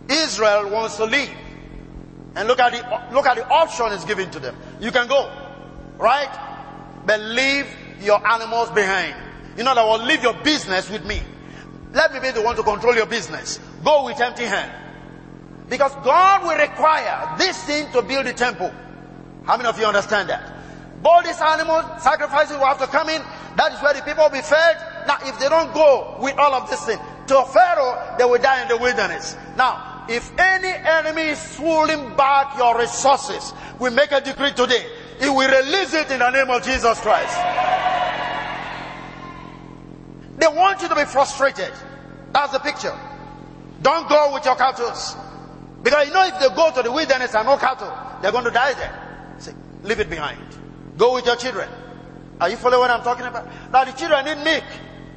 Israel 0.09 0.71
wants 0.71 0.97
to 0.97 1.05
leave. 1.05 1.31
And 2.35 2.49
look 2.49 2.61
at 2.61 2.73
the, 2.73 3.15
look 3.15 3.27
at 3.27 3.37
the 3.37 3.47
option 3.47 3.93
is 3.93 4.05
given 4.05 4.31
to 4.31 4.39
them. 4.39 4.57
You 4.81 4.91
can 4.91 5.07
go, 5.07 5.31
right? 5.99 6.31
But 7.05 7.21
leave 7.21 7.67
your 8.01 8.27
animals 8.27 8.71
behind. 8.71 9.15
You 9.57 9.65
know 9.65 9.75
that 9.75 9.85
will 9.85 10.05
leave 10.07 10.23
your 10.23 10.35
business 10.43 10.89
with 10.89 11.05
me. 11.05 11.21
Let 11.93 12.13
me 12.15 12.21
be 12.21 12.31
the 12.31 12.41
one 12.41 12.57
to 12.57 12.63
control 12.63 12.95
your 12.95 13.07
business. 13.07 13.61
Go 13.85 14.07
with 14.07 14.21
empty 14.21 14.45
hand. 14.45 14.73
Because 15.69 15.95
God 16.05 16.43
will 16.43 16.57
require 16.57 17.37
this 17.39 17.63
thing 17.65 17.91
to 17.93 18.03
build 18.03 18.27
the 18.27 18.33
temple. 18.33 18.73
How 19.45 19.57
many 19.57 19.69
of 19.69 19.79
you 19.79 19.85
understand 19.85 20.31
that? 20.31 20.53
All 21.05 21.23
these 21.23 21.41
animals, 21.41 22.03
sacrifices 22.03 22.57
will 22.57 22.67
have 22.67 22.79
to 22.79 22.87
come 22.87 23.09
in. 23.09 23.21
That 23.57 23.73
is 23.73 23.83
where 23.83 23.93
the 23.93 24.03
people 24.03 24.25
will 24.25 24.31
be 24.31 24.41
fed. 24.41 24.77
Now, 25.07 25.19
if 25.23 25.39
they 25.39 25.49
don't 25.49 25.73
go 25.75 26.17
with 26.21 26.39
all 26.39 26.55
of 26.55 26.71
this 26.71 26.85
thing 26.87 26.99
to 27.27 27.45
Pharaoh, 27.53 28.17
they 28.19 28.25
will 28.25 28.41
die 28.41 28.63
in 28.63 28.69
the 28.69 28.77
wilderness. 28.77 29.37
Now, 29.57 29.92
if 30.09 30.33
any 30.39 30.69
enemy 30.69 31.23
is 31.23 31.41
swooling 31.41 32.17
back 32.17 32.57
your 32.59 32.79
resources, 32.79 33.53
we 33.79 33.91
make 33.91 34.13
a 34.13 34.21
decree 34.21 34.53
today. 34.53 34.85
He 35.21 35.29
will 35.29 35.49
release 35.49 35.95
it 35.95 36.11
in 36.11 36.19
the 36.19 36.31
name 36.31 36.51
of 36.51 36.63
Jesus 36.65 37.01
Christ. 37.01 37.37
They 40.39 40.49
want 40.49 40.83
you 40.83 40.89
to 40.89 40.95
be 40.97 41.05
frustrated. 41.05 41.73
That's 42.33 42.53
the 42.53 42.59
picture. 42.59 42.99
Don't 43.83 44.09
go 44.09 44.33
with 44.35 44.45
your 44.45 44.57
cattle. 44.57 44.93
Because 45.83 46.07
you 46.07 46.13
know 46.13 46.25
if 46.25 46.39
they 46.41 46.49
go 46.55 46.73
to 46.75 46.83
the 46.83 46.91
wilderness 46.91 47.35
and 47.35 47.47
no 47.47 47.57
cattle, 47.57 47.93
they're 48.21 48.33
going 48.33 48.45
to 48.45 48.51
die 48.51 48.73
there. 48.75 49.37
Say, 49.39 49.53
leave 49.83 50.01
it 50.01 50.09
behind. 50.09 50.41
Go 50.97 51.15
with 51.15 51.27
your 51.27 51.37
children. 51.37 51.69
Are 52.41 52.49
you 52.49 52.57
following 52.57 52.81
what 52.81 52.91
I'm 52.91 53.03
talking 53.03 53.27
about? 53.27 53.47
Now 53.73 53.85
the 53.85 53.93
children 53.93 54.25
need 54.25 54.43
milk 54.43 54.65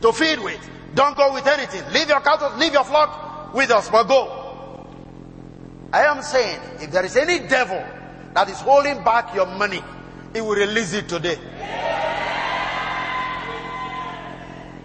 to 0.02 0.14
feed 0.14 0.40
with. 0.40 0.70
Don't 0.94 1.18
go 1.18 1.34
with 1.34 1.48
anything. 1.48 1.84
Leave 1.92 2.10
your 2.10 2.22
cattle, 2.22 2.56
leave 2.58 2.74
your 2.74 2.84
flock 2.84 3.54
with 3.54 3.72
us, 3.72 3.90
but 3.90 4.04
go. 4.04 4.35
I 5.94 6.04
am 6.06 6.22
saying, 6.22 6.60
if 6.82 6.92
there 6.92 7.06
is 7.06 7.16
any 7.16 7.48
devil 7.48 7.84
that 8.34 8.50
is 8.50 8.60
holding 8.60 9.04
back 9.04 9.34
your 9.34 9.46
money, 9.46 9.82
he 10.34 10.42
will 10.42 10.56
release 10.56 10.94
it 10.94 11.08
today. 11.08 11.38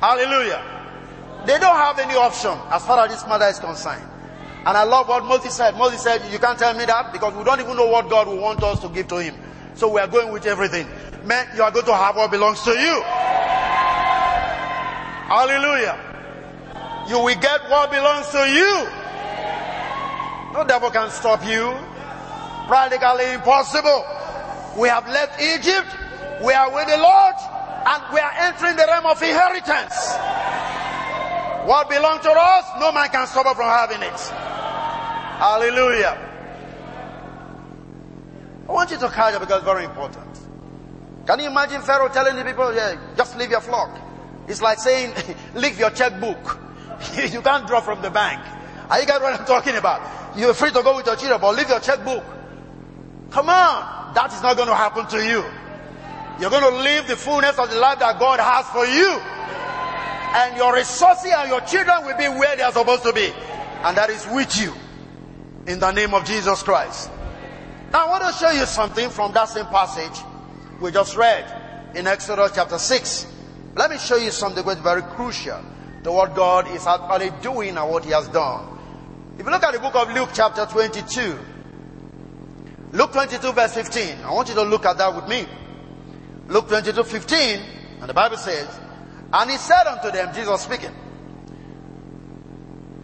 Hallelujah. 0.00 0.62
They 1.46 1.58
don't 1.58 1.76
have 1.76 1.98
any 1.98 2.14
option 2.14 2.56
as 2.70 2.84
far 2.86 3.04
as 3.04 3.10
this 3.10 3.26
matter 3.26 3.46
is 3.46 3.58
concerned. 3.58 4.04
And 4.66 4.76
I 4.76 4.84
love 4.84 5.08
what 5.08 5.24
Moses 5.24 5.54
said. 5.54 5.74
Moses 5.76 6.02
said, 6.02 6.22
you 6.30 6.38
can't 6.38 6.58
tell 6.58 6.74
me 6.74 6.84
that 6.84 7.12
because 7.12 7.34
we 7.34 7.42
don't 7.44 7.60
even 7.60 7.76
know 7.76 7.88
what 7.88 8.08
God 8.08 8.28
will 8.28 8.38
want 8.38 8.62
us 8.62 8.78
to 8.80 8.88
give 8.88 9.08
to 9.08 9.16
him. 9.22 9.34
So 9.74 9.88
we 9.88 10.00
are 10.00 10.06
going 10.06 10.32
with 10.32 10.46
everything. 10.46 10.86
Man, 11.24 11.48
you 11.56 11.62
are 11.62 11.70
going 11.70 11.86
to 11.86 11.94
have 11.94 12.16
what 12.16 12.30
belongs 12.30 12.62
to 12.62 12.70
you. 12.70 13.02
Hallelujah. 15.28 15.96
You 17.08 17.18
will 17.24 17.40
get 17.40 17.68
what 17.70 17.90
belongs 17.90 18.28
to 18.28 18.38
you. 18.38 18.99
No 20.52 20.64
devil 20.64 20.90
can 20.90 21.10
stop 21.10 21.44
you. 21.46 21.72
Practically 22.66 23.34
impossible. 23.34 24.04
We 24.76 24.88
have 24.88 25.06
left 25.08 25.40
Egypt. 25.40 25.88
We 26.44 26.52
are 26.52 26.72
with 26.74 26.88
the 26.88 26.98
Lord 26.98 27.34
and 27.86 28.02
we 28.12 28.20
are 28.20 28.32
entering 28.36 28.76
the 28.76 28.84
realm 28.86 29.06
of 29.06 29.22
inheritance. 29.22 29.94
What 31.66 31.88
belongs 31.88 32.22
to 32.22 32.30
us, 32.30 32.64
no 32.80 32.90
man 32.92 33.08
can 33.10 33.26
stop 33.26 33.46
us 33.46 33.56
from 33.56 33.66
having 33.66 34.02
it. 34.02 34.20
Hallelujah. 35.38 36.18
I 38.68 38.72
want 38.72 38.90
you 38.90 38.98
to 38.98 39.08
catch 39.08 39.34
it 39.34 39.40
because 39.40 39.58
it's 39.58 39.64
very 39.64 39.84
important. 39.84 40.26
Can 41.26 41.38
you 41.40 41.46
imagine 41.46 41.82
Pharaoh 41.82 42.08
telling 42.08 42.36
the 42.36 42.44
people, 42.44 42.74
yeah, 42.74 42.96
just 43.16 43.36
leave 43.36 43.50
your 43.50 43.60
flock? 43.60 43.98
It's 44.48 44.62
like 44.62 44.78
saying, 44.78 45.14
leave 45.54 45.78
your 45.78 45.90
checkbook. 45.90 46.58
you 47.30 47.40
can't 47.40 47.66
draw 47.66 47.80
from 47.80 48.02
the 48.02 48.10
bank. 48.10 48.40
Are 48.90 49.00
you 49.00 49.06
guys 49.06 49.20
what 49.20 49.38
I'm 49.38 49.46
talking 49.46 49.76
about? 49.76 50.19
You're 50.36 50.54
free 50.54 50.70
to 50.70 50.82
go 50.82 50.96
with 50.96 51.06
your 51.06 51.16
children, 51.16 51.40
but 51.40 51.56
leave 51.56 51.68
your 51.68 51.80
checkbook. 51.80 52.24
Come 53.30 53.48
on. 53.48 54.14
That 54.14 54.32
is 54.32 54.42
not 54.42 54.56
going 54.56 54.68
to 54.68 54.74
happen 54.74 55.06
to 55.06 55.24
you. 55.24 55.44
You're 56.40 56.50
going 56.50 56.62
to 56.62 56.82
live 56.82 57.06
the 57.06 57.16
fullness 57.16 57.58
of 57.58 57.70
the 57.70 57.78
life 57.78 57.98
that 57.98 58.18
God 58.18 58.40
has 58.40 58.66
for 58.70 58.86
you. 58.86 59.20
And 60.32 60.56
your 60.56 60.74
resources 60.74 61.32
and 61.36 61.48
your 61.48 61.60
children 61.62 62.06
will 62.06 62.16
be 62.16 62.28
where 62.28 62.56
they 62.56 62.62
are 62.62 62.72
supposed 62.72 63.02
to 63.02 63.12
be. 63.12 63.32
And 63.82 63.96
that 63.96 64.10
is 64.10 64.26
with 64.32 64.60
you. 64.60 64.72
In 65.66 65.78
the 65.78 65.92
name 65.92 66.14
of 66.14 66.24
Jesus 66.24 66.62
Christ. 66.62 67.10
Now 67.92 68.06
I 68.06 68.10
want 68.10 68.24
to 68.24 68.32
show 68.38 68.50
you 68.50 68.64
something 68.66 69.10
from 69.10 69.32
that 69.32 69.48
same 69.48 69.66
passage 69.66 70.22
we 70.80 70.90
just 70.90 71.16
read 71.16 71.44
in 71.94 72.06
Exodus 72.06 72.52
chapter 72.54 72.78
6. 72.78 73.26
Let 73.74 73.90
me 73.90 73.98
show 73.98 74.16
you 74.16 74.30
something 74.30 74.66
is 74.66 74.78
very 74.78 75.02
crucial 75.02 75.60
to 76.04 76.12
what 76.12 76.34
God 76.34 76.70
is 76.70 76.86
actually 76.86 77.30
doing 77.42 77.76
and 77.76 77.90
what 77.90 78.04
He 78.04 78.12
has 78.12 78.28
done. 78.28 78.78
If 79.40 79.46
you 79.46 79.52
look 79.52 79.62
at 79.62 79.72
the 79.72 79.80
book 79.80 79.94
of 79.94 80.12
Luke 80.12 80.28
chapter 80.34 80.66
22, 80.66 81.38
Luke 82.92 83.10
22 83.10 83.52
verse 83.52 83.72
15, 83.72 84.18
I 84.22 84.32
want 84.32 84.50
you 84.50 84.54
to 84.56 84.62
look 84.64 84.84
at 84.84 84.98
that 84.98 85.16
with 85.16 85.28
me. 85.28 85.46
Luke 86.48 86.68
22 86.68 87.02
15, 87.02 87.62
and 88.00 88.10
the 88.10 88.12
Bible 88.12 88.36
says, 88.36 88.68
And 89.32 89.50
he 89.50 89.56
said 89.56 89.86
unto 89.86 90.10
them, 90.10 90.34
Jesus 90.34 90.60
speaking, 90.60 90.90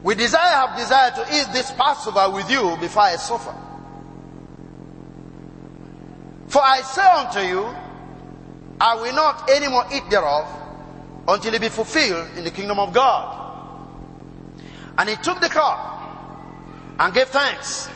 We 0.02 0.14
desire, 0.14 0.66
have 0.66 0.76
desired 0.76 1.14
to 1.14 1.22
eat 1.34 1.46
this 1.54 1.70
Passover 1.70 2.28
with 2.28 2.50
you 2.50 2.76
before 2.82 3.04
I 3.04 3.16
suffer. 3.16 3.54
For 6.48 6.60
I 6.62 6.82
say 6.82 7.06
unto 7.06 7.40
you, 7.48 7.74
I 8.78 8.94
will 8.96 9.14
not 9.14 9.48
any 9.50 9.68
more 9.68 9.86
eat 9.90 10.10
thereof 10.10 10.46
until 11.28 11.54
it 11.54 11.62
be 11.62 11.70
fulfilled 11.70 12.28
in 12.36 12.44
the 12.44 12.50
kingdom 12.50 12.78
of 12.78 12.92
God. 12.92 13.44
And 14.98 15.08
he 15.08 15.16
took 15.16 15.40
the 15.40 15.48
cup 15.48 15.95
and 16.98 17.14
gave 17.14 17.28
thanks 17.28 17.88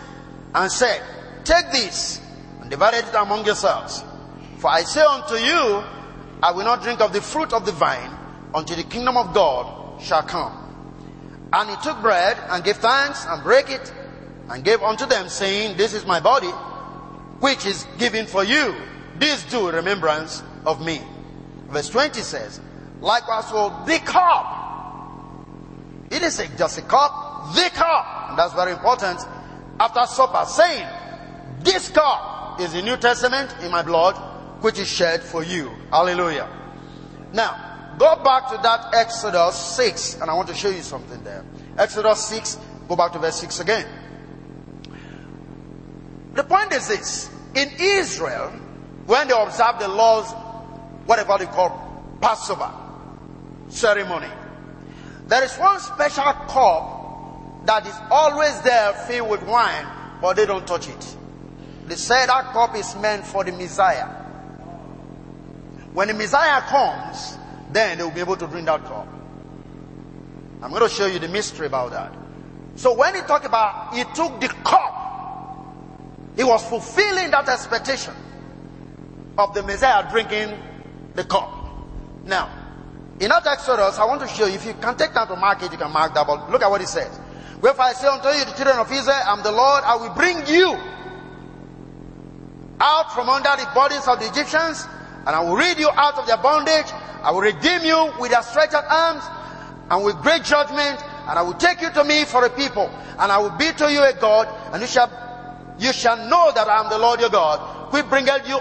and 0.54 0.71
said, 0.71 1.02
Take 1.45 1.71
this 1.73 2.21
and 2.61 2.71
divide 2.71 2.95
it 2.95 3.14
among 3.14 3.47
yourselves. 3.47 4.04
For 4.59 4.69
I 4.71 4.83
say 4.83 5.02
unto 5.02 5.35
you, 5.37 5.83
I 6.42 6.52
will 6.52 6.64
not 6.64 6.83
drink 6.83 7.00
of 7.00 7.12
the 7.12 7.23
fruit 7.23 7.52
of 7.52 7.66
the 7.66 7.73
vine 7.73 8.11
until 8.54 8.76
the 8.76 8.85
kingdom 8.85 9.16
of 9.16 9.33
God 9.35 10.00
shall 10.02 10.23
come. 10.23 10.57
And 11.52 11.71
he 11.71 11.76
took 11.83 12.00
bread 12.00 12.38
and 12.50 12.62
gave 12.62 12.76
thanks 12.76 13.26
and 13.26 13.42
brake 13.42 13.71
it 13.71 13.92
and 14.50 14.64
gave 14.64 14.83
unto 14.83 15.07
them, 15.07 15.28
saying, 15.28 15.76
This 15.76 15.95
is 15.95 16.04
my 16.07 16.21
body, 16.21 16.50
which 17.40 17.66
is 17.66 17.87
given 17.99 18.26
for 18.26 18.45
you. 18.45 18.75
This 19.19 19.42
do 19.45 19.71
remembrance 19.71 20.42
of 20.64 20.85
me. 20.85 21.00
Verse 21.69 21.88
20 21.88 22.21
says, 22.21 22.61
Likewise 23.00 23.50
will 23.52 23.71
the 23.87 23.99
cup. 24.00 24.59
It 26.11 26.23
is 26.23 26.38
a, 26.40 26.49
just 26.57 26.78
a 26.78 26.83
cup, 26.83 27.12
And 28.30 28.38
that's 28.38 28.54
very 28.54 28.73
important. 28.73 29.20
After 29.78 30.06
supper, 30.06 30.44
saying, 30.47 30.87
This 31.61 31.88
cup 31.88 32.61
is 32.61 32.73
the 32.73 32.82
New 32.82 32.97
Testament 32.97 33.54
in 33.62 33.70
my 33.70 33.82
blood, 33.82 34.14
which 34.62 34.78
is 34.78 34.88
shed 34.88 35.23
for 35.23 35.42
you. 35.42 35.70
Hallelujah. 35.90 36.49
Now, 37.32 37.97
go 37.99 38.23
back 38.23 38.50
to 38.50 38.59
that 38.62 38.94
Exodus 38.94 39.56
6, 39.76 40.20
and 40.20 40.30
I 40.30 40.35
want 40.35 40.49
to 40.49 40.54
show 40.54 40.68
you 40.68 40.82
something 40.82 41.23
there. 41.25 41.44
Exodus 41.76 42.25
6, 42.26 42.59
go 42.88 42.97
back 42.97 43.12
to 43.12 43.18
verse 43.18 43.40
6 43.40 43.61
again. 43.61 43.87
The 46.35 46.44
point 46.44 46.73
is 46.73 46.88
this. 46.88 47.30
In 47.54 47.68
Israel, 47.80 48.50
when 49.06 49.26
they 49.26 49.35
observe 49.35 49.80
the 49.80 49.88
laws, 49.88 50.30
whatever 51.06 51.37
they 51.38 51.47
call 51.47 52.16
Passover 52.20 52.70
ceremony, 53.68 54.28
there 55.26 55.42
is 55.42 55.56
one 55.56 55.80
special 55.80 56.23
cup 56.25 57.00
that 57.67 57.87
is 57.87 57.95
always 58.11 58.61
there 58.62 58.93
filled 58.93 59.31
with 59.31 59.43
wine, 59.45 59.87
but 60.21 60.37
they 60.37 60.47
don't 60.47 60.67
touch 60.67 60.88
it. 60.88 61.17
They 61.87 61.97
say 61.97 62.26
that 62.26 62.52
cup 62.52 62.76
is 62.76 62.95
meant 62.97 63.26
for 63.26 63.45
the 63.45 63.52
Messiah. 63.52 64.07
When 65.93 66.09
the 66.09 66.14
Messiah 66.14 66.61
comes, 66.62 67.37
then 67.73 67.99
they 67.99 68.05
will 68.05 68.11
be 68.11 68.21
able 68.21 68.37
to 68.37 68.47
drink 68.47 68.67
that 68.67 68.85
cup. 68.85 69.09
I'm 70.62 70.71
going 70.71 70.83
to 70.83 70.88
show 70.88 71.07
you 71.07 71.19
the 71.19 71.29
mystery 71.29 71.67
about 71.67 71.90
that. 71.93 72.12
So 72.76 72.95
when 72.95 73.14
he 73.14 73.21
talked 73.23 73.47
about, 73.47 73.95
he 73.95 74.05
took 74.14 74.40
the 74.40 74.49
cup 74.49 75.00
he 76.40 76.45
was 76.45 76.67
fulfilling 76.67 77.31
that 77.33 77.47
expectation 77.50 78.14
of 79.37 79.52
the 79.52 79.62
Messiah 79.62 80.11
drinking 80.11 80.59
the 81.14 81.23
cup. 81.23 81.52
Now, 82.25 82.49
in 83.21 83.29
that 83.29 83.47
Exodus, 83.47 83.99
I 83.99 84.07
want 84.07 84.23
to 84.23 84.26
show 84.26 84.47
you, 84.47 84.55
if 84.55 84.64
you 84.64 84.73
can 84.73 84.97
take 84.97 85.12
time 85.12 85.29
to 85.29 85.37
mark 85.37 85.62
it, 85.62 85.71
you 85.71 85.76
can 85.76 85.93
mark 85.93 86.14
that, 86.14 86.26
but 86.26 86.50
look 86.50 86.62
at 86.62 86.71
what 86.71 86.81
he 86.81 86.87
says. 86.87 87.20
Wherefore 87.61 87.85
I 87.85 87.93
say 87.93 88.09
unto 88.09 88.29
you, 88.29 88.45
the 88.45 88.52
children 88.52 88.79
of 88.79 88.90
Israel, 88.90 89.21
I'm 89.26 89.43
the 89.43 89.52
Lord, 89.52 89.85
I 89.85 89.97
will 89.97 90.14
bring 90.14 90.47
you 90.47 90.76
out 92.81 93.12
from 93.12 93.29
under 93.29 93.50
the 93.57 93.69
bodies 93.75 94.09
of 94.09 94.19
the 94.19 94.29
Egyptians, 94.29 94.87
and 95.26 95.37
I 95.37 95.40
will 95.40 95.57
rid 95.57 95.79
you 95.79 95.90
out 95.90 96.17
of 96.17 96.26
their 96.26 96.38
bondage, 96.38 96.87
I 97.23 97.31
will 97.31 97.43
redeem 97.43 97.85
you 97.85 98.12
with 98.19 98.31
their 98.31 98.43
stretched 98.43 98.75
arms, 98.75 99.23
and 99.90 100.05
with 100.05 100.17
great 100.23 100.45
judgment, 100.45 101.05
and 101.29 101.38
I 101.38 101.43
will 101.43 101.55
take 101.55 101.83
you 101.83 101.90
to 101.90 102.05
me 102.05 102.25
for 102.25 102.45
a 102.45 102.50
people, 102.50 102.88
and 103.19 103.31
I 103.31 103.37
will 103.38 103.50
be 103.50 103.71
to 103.73 103.93
you 103.93 104.02
a 104.02 104.14
God, 104.14 104.49
and 104.73 104.81
you 104.81 104.88
shall 104.88 105.11
you 105.79 105.93
shall 105.95 106.17
know 106.29 106.52
that 106.55 106.69
I 106.69 106.81
am 106.81 106.90
the 106.90 106.99
Lord 106.99 107.21
your 107.21 107.31
God, 107.31 107.93
which 107.93 108.07
bringeth 108.09 108.47
you 108.47 108.61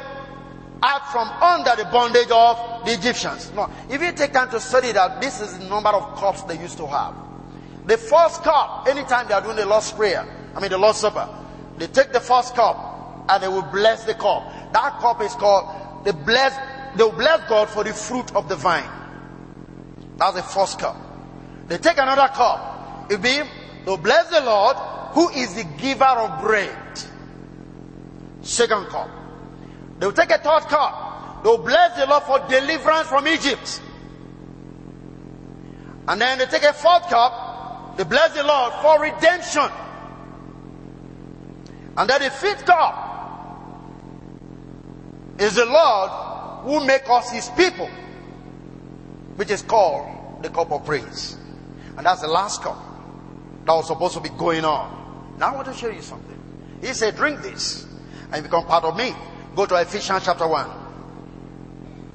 out 0.81 1.11
from 1.11 1.27
under 1.27 1.75
the 1.75 1.83
bondage 1.91 2.31
of 2.31 2.85
the 2.85 2.93
Egyptians. 2.93 3.51
Now, 3.53 3.69
if 3.89 4.01
you 4.01 4.11
take 4.13 4.31
time 4.31 4.49
to 4.51 4.59
study 4.59 4.93
that, 4.93 5.19
this 5.19 5.41
is 5.41 5.57
the 5.57 5.65
number 5.65 5.89
of 5.89 6.17
cups 6.17 6.43
they 6.43 6.57
used 6.57 6.77
to 6.77 6.87
have. 6.87 7.28
The 7.89 7.97
first 7.97 8.43
cup, 8.43 8.87
anytime 8.87 9.27
they 9.27 9.33
are 9.33 9.41
doing 9.41 9.55
the 9.55 9.65
Lord's 9.65 9.91
Prayer, 9.91 10.23
I 10.55 10.59
mean 10.59 10.69
the 10.69 10.77
Lord's 10.77 10.99
Supper, 10.99 11.27
they 11.79 11.87
take 11.87 12.13
the 12.13 12.19
first 12.19 12.53
cup 12.53 13.25
and 13.27 13.41
they 13.41 13.47
will 13.47 13.63
bless 13.63 14.03
the 14.03 14.13
cup. 14.13 14.43
That 14.73 14.99
cup 14.99 15.19
is 15.23 15.33
called 15.33 16.05
the 16.05 16.13
bless, 16.13 16.55
they 16.95 17.03
will 17.03 17.13
bless 17.13 17.49
God 17.49 17.67
for 17.67 17.83
the 17.83 17.91
fruit 17.91 18.35
of 18.35 18.47
the 18.47 18.55
vine. 18.55 18.87
That's 20.17 20.35
the 20.35 20.43
first 20.43 20.77
cup. 20.77 20.97
They 21.67 21.79
take 21.79 21.97
another 21.97 22.31
cup. 22.31 23.11
It 23.11 23.23
be, 23.23 23.41
they'll 23.85 23.97
bless 23.97 24.29
the 24.29 24.41
Lord 24.41 24.77
who 25.13 25.29
is 25.29 25.55
the 25.55 25.63
giver 25.63 26.03
of 26.03 26.43
bread. 26.43 26.77
Second 28.43 28.85
cup. 28.89 29.09
They'll 29.97 30.11
take 30.11 30.29
a 30.29 30.37
third 30.37 30.69
cup. 30.69 31.41
They'll 31.43 31.57
bless 31.57 31.97
the 31.97 32.05
Lord 32.05 32.21
for 32.21 32.37
deliverance 32.47 33.07
from 33.07 33.27
Egypt. 33.27 33.81
And 36.07 36.21
then 36.21 36.37
they 36.37 36.45
take 36.45 36.61
a 36.61 36.73
fourth 36.73 37.09
cup. 37.09 37.47
They 37.99 38.05
bless 38.05 38.33
the 38.33 38.43
Lord 38.43 38.71
for 38.81 39.01
redemption. 39.01 39.69
And 41.97 42.09
that 42.09 42.21
the 42.21 42.29
fifth 42.29 42.65
cup 42.65 42.95
is 45.37 45.55
the 45.55 45.65
Lord 45.65 46.09
who 46.63 46.85
make 46.85 47.09
us 47.09 47.29
his 47.29 47.49
people, 47.57 47.89
which 49.35 49.51
is 49.51 49.61
called 49.63 50.41
the 50.41 50.49
cup 50.49 50.71
of 50.71 50.85
praise. 50.85 51.35
And 51.97 52.05
that's 52.05 52.21
the 52.21 52.29
last 52.29 52.61
cup 52.61 52.81
that 53.65 53.73
was 53.73 53.87
supposed 53.87 54.13
to 54.13 54.21
be 54.21 54.29
going 54.29 54.63
on. 54.63 55.35
Now 55.37 55.51
I 55.51 55.55
want 55.55 55.67
to 55.67 55.73
show 55.73 55.89
you 55.89 56.01
something. 56.01 56.39
He 56.79 56.93
said, 56.93 57.17
drink 57.17 57.41
this 57.41 57.85
and 58.31 58.41
become 58.41 58.65
part 58.65 58.85
of 58.85 58.95
me. 58.95 59.13
Go 59.57 59.65
to 59.65 59.75
Ephesians 59.75 60.23
chapter 60.23 60.47
1. 60.47 60.69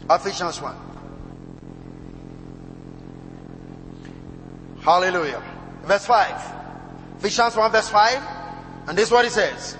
Ephesians 0.09 0.63
1. 0.63 0.77
Hallelujah. 4.81 5.54
Verse 5.85 6.07
5. 6.07 6.53
Ephesians 7.19 7.57
1 7.57 7.73
verse 7.73 7.89
5. 7.89 8.23
And 8.89 8.99
this 8.99 9.07
is 9.07 9.13
what 9.13 9.25
he 9.25 9.31
says. 9.31 9.77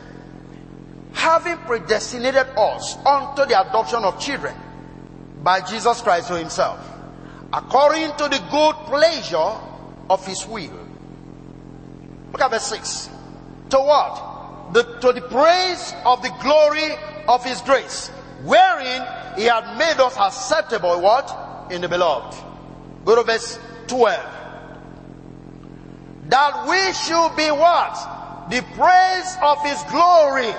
Having 1.13 1.59
predestinated 1.59 2.47
us 2.57 2.97
unto 3.05 3.47
the 3.47 3.61
adoption 3.61 4.05
of 4.05 4.19
children 4.21 4.55
by 5.43 5.61
Jesus 5.61 6.01
Christ 6.01 6.29
to 6.29 6.39
himself, 6.39 6.81
according 7.53 8.11
to 8.17 8.29
the 8.29 8.43
good 8.51 8.75
pleasure 8.87 9.61
of 10.11 10.27
his 10.27 10.47
will. 10.47 10.71
Look 12.33 12.41
at 12.41 12.51
verse 12.51 12.67
6. 12.67 13.11
To 13.71 13.79
what? 13.79 14.35
the, 14.73 14.83
to 14.83 15.13
the 15.13 15.21
praise 15.23 15.95
of 16.05 16.23
the 16.23 16.31
glory 16.43 16.95
of 17.29 17.45
his 17.45 17.61
grace, 17.63 18.09
wherein 18.45 19.03
he 19.37 19.45
had 19.45 19.79
made 19.79 20.01
us 20.01 20.17
acceptable 20.17 21.01
what? 21.01 21.71
In 21.71 21.81
the 21.81 21.89
beloved. 21.89 22.37
Go 23.05 23.17
to 23.17 23.23
verse 23.23 23.59
12. 23.87 24.34
That 26.29 26.67
we 26.69 26.93
should 26.93 27.37
be 27.37 27.51
what? 27.51 27.95
The 28.51 28.63
praise 28.75 29.37
of 29.43 29.63
his 29.63 29.83
glory. 29.91 30.53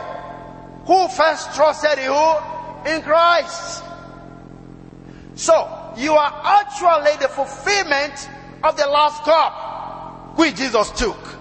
Who 0.86 1.08
first 1.10 1.54
trusted 1.56 2.00
you? 2.00 2.94
In 2.94 3.02
Christ. 3.02 3.84
So, 5.36 5.94
you 5.98 6.14
are 6.14 6.62
actually 6.62 7.18
the 7.18 7.28
fulfillment 7.28 8.30
of 8.64 8.78
the 8.78 8.86
last 8.86 9.24
cup 9.24 10.38
which 10.38 10.56
Jesus 10.56 10.92
took 10.92 11.36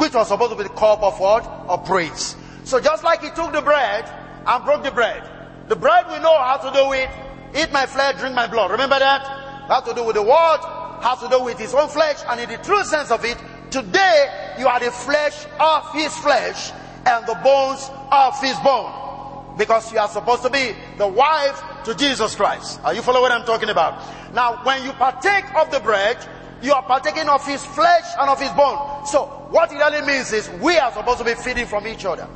which 0.00 0.14
was 0.14 0.28
supposed 0.28 0.50
to 0.50 0.56
be 0.56 0.62
the 0.62 0.70
cup 0.70 1.02
of 1.02 1.20
what? 1.20 1.44
Of 1.68 1.84
praise. 1.84 2.34
So 2.64 2.80
just 2.80 3.04
like 3.04 3.22
he 3.22 3.28
took 3.30 3.52
the 3.52 3.60
bread 3.60 4.10
and 4.46 4.64
broke 4.64 4.82
the 4.82 4.90
bread, 4.90 5.22
the 5.68 5.76
bread 5.76 6.06
we 6.08 6.18
know 6.20 6.38
how 6.38 6.56
to 6.56 6.72
do 6.72 6.88
with 6.88 7.10
eat 7.54 7.70
my 7.70 7.84
flesh, 7.84 8.18
drink 8.18 8.34
my 8.34 8.46
blood. 8.46 8.70
Remember 8.70 8.98
that? 8.98 9.20
How 9.68 9.80
to 9.80 9.92
do 9.92 10.02
with 10.02 10.16
the 10.16 10.22
word, 10.22 10.60
how 11.00 11.14
to 11.16 11.28
do 11.28 11.42
with 11.42 11.58
his 11.58 11.74
own 11.74 11.88
flesh, 11.88 12.18
and 12.28 12.40
in 12.40 12.48
the 12.48 12.58
true 12.58 12.84
sense 12.84 13.10
of 13.10 13.24
it, 13.24 13.38
today 13.70 14.54
you 14.58 14.66
are 14.66 14.80
the 14.80 14.90
flesh 14.90 15.46
of 15.58 15.92
his 15.92 16.14
flesh 16.18 16.72
and 17.06 17.26
the 17.26 17.34
bones 17.42 17.90
of 18.10 18.38
his 18.40 18.56
bone. 18.60 19.56
Because 19.56 19.92
you 19.92 19.98
are 19.98 20.08
supposed 20.08 20.42
to 20.42 20.50
be 20.50 20.74
the 20.96 21.06
wife 21.06 21.60
to 21.84 21.94
Jesus 21.94 22.34
Christ. 22.34 22.80
Are 22.84 22.94
you 22.94 23.02
following 23.02 23.22
what 23.22 23.32
I'm 23.32 23.44
talking 23.44 23.68
about? 23.68 24.00
Now, 24.34 24.64
when 24.64 24.84
you 24.84 24.92
partake 24.92 25.44
of 25.56 25.70
the 25.70 25.80
bread, 25.80 26.16
you 26.62 26.72
are 26.72 26.82
partaking 26.82 27.28
of 27.28 27.44
his 27.46 27.64
flesh 27.64 28.04
and 28.18 28.30
of 28.30 28.40
his 28.40 28.50
bone. 28.52 29.06
So 29.06 29.26
what 29.50 29.72
it 29.72 29.76
really 29.76 30.06
means 30.06 30.32
is 30.32 30.48
we 30.62 30.76
are 30.78 30.92
supposed 30.92 31.18
to 31.18 31.24
be 31.24 31.34
feeding 31.34 31.66
from 31.66 31.86
each 31.86 32.04
other. 32.04 32.28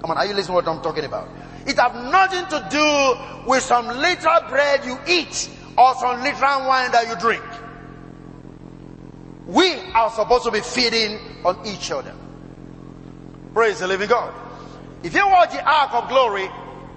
Come 0.00 0.10
on, 0.10 0.18
are 0.18 0.26
you 0.26 0.34
listening 0.34 0.60
to 0.60 0.64
what 0.64 0.68
I'm 0.68 0.82
talking 0.82 1.04
about? 1.04 1.28
It 1.66 1.78
has 1.78 1.94
nothing 2.12 2.46
to 2.50 2.68
do 2.70 3.48
with 3.48 3.62
some 3.62 3.86
literal 3.88 4.40
bread 4.50 4.84
you 4.84 4.98
eat 5.08 5.48
or 5.76 5.94
some 5.96 6.22
literal 6.22 6.66
wine 6.66 6.90
that 6.92 7.08
you 7.08 7.16
drink. 7.16 7.44
We 9.46 9.74
are 9.92 10.10
supposed 10.10 10.44
to 10.44 10.50
be 10.50 10.60
feeding 10.60 11.18
on 11.44 11.66
each 11.66 11.90
other. 11.90 12.14
Praise 13.52 13.80
the 13.80 13.86
living 13.86 14.08
God. 14.08 14.32
If 15.02 15.14
you 15.14 15.26
watch 15.26 15.52
the 15.52 15.62
Ark 15.62 15.92
of 15.94 16.08
Glory, 16.08 16.48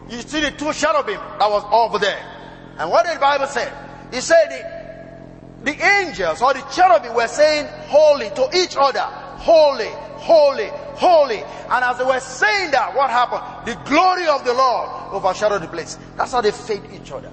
you 0.10 0.22
see 0.22 0.40
the 0.42 0.52
two 0.52 0.72
cherubim 0.74 1.20
that 1.40 1.50
was 1.50 1.64
over 1.72 2.00
there. 2.00 2.24
And 2.78 2.90
what 2.90 3.06
did 3.06 3.16
the 3.16 3.20
Bible 3.20 3.48
say? 3.48 3.72
He 4.12 4.22
said 4.22 4.78
the 5.64 5.86
angels 5.86 6.42
or 6.42 6.54
the 6.54 6.62
cherubim 6.74 7.14
were 7.14 7.28
saying 7.28 7.68
holy 7.88 8.30
to 8.30 8.50
each 8.56 8.76
other. 8.78 9.02
Holy, 9.38 9.90
holy, 10.16 10.70
holy. 10.96 11.44
And 11.70 11.84
as 11.84 11.98
they 11.98 12.06
were 12.06 12.20
saying 12.20 12.72
that, 12.72 12.96
what 12.96 13.10
happened? 13.10 13.68
The 13.68 13.76
glory 13.90 14.28
of 14.28 14.46
the 14.46 14.54
Lord 14.54 15.14
overshadowed 15.14 15.64
the 15.64 15.68
place. 15.68 15.98
That's 16.16 16.32
how 16.32 16.42
they 16.42 16.52
fed 16.52 16.82
each 16.94 17.12
other. 17.12 17.32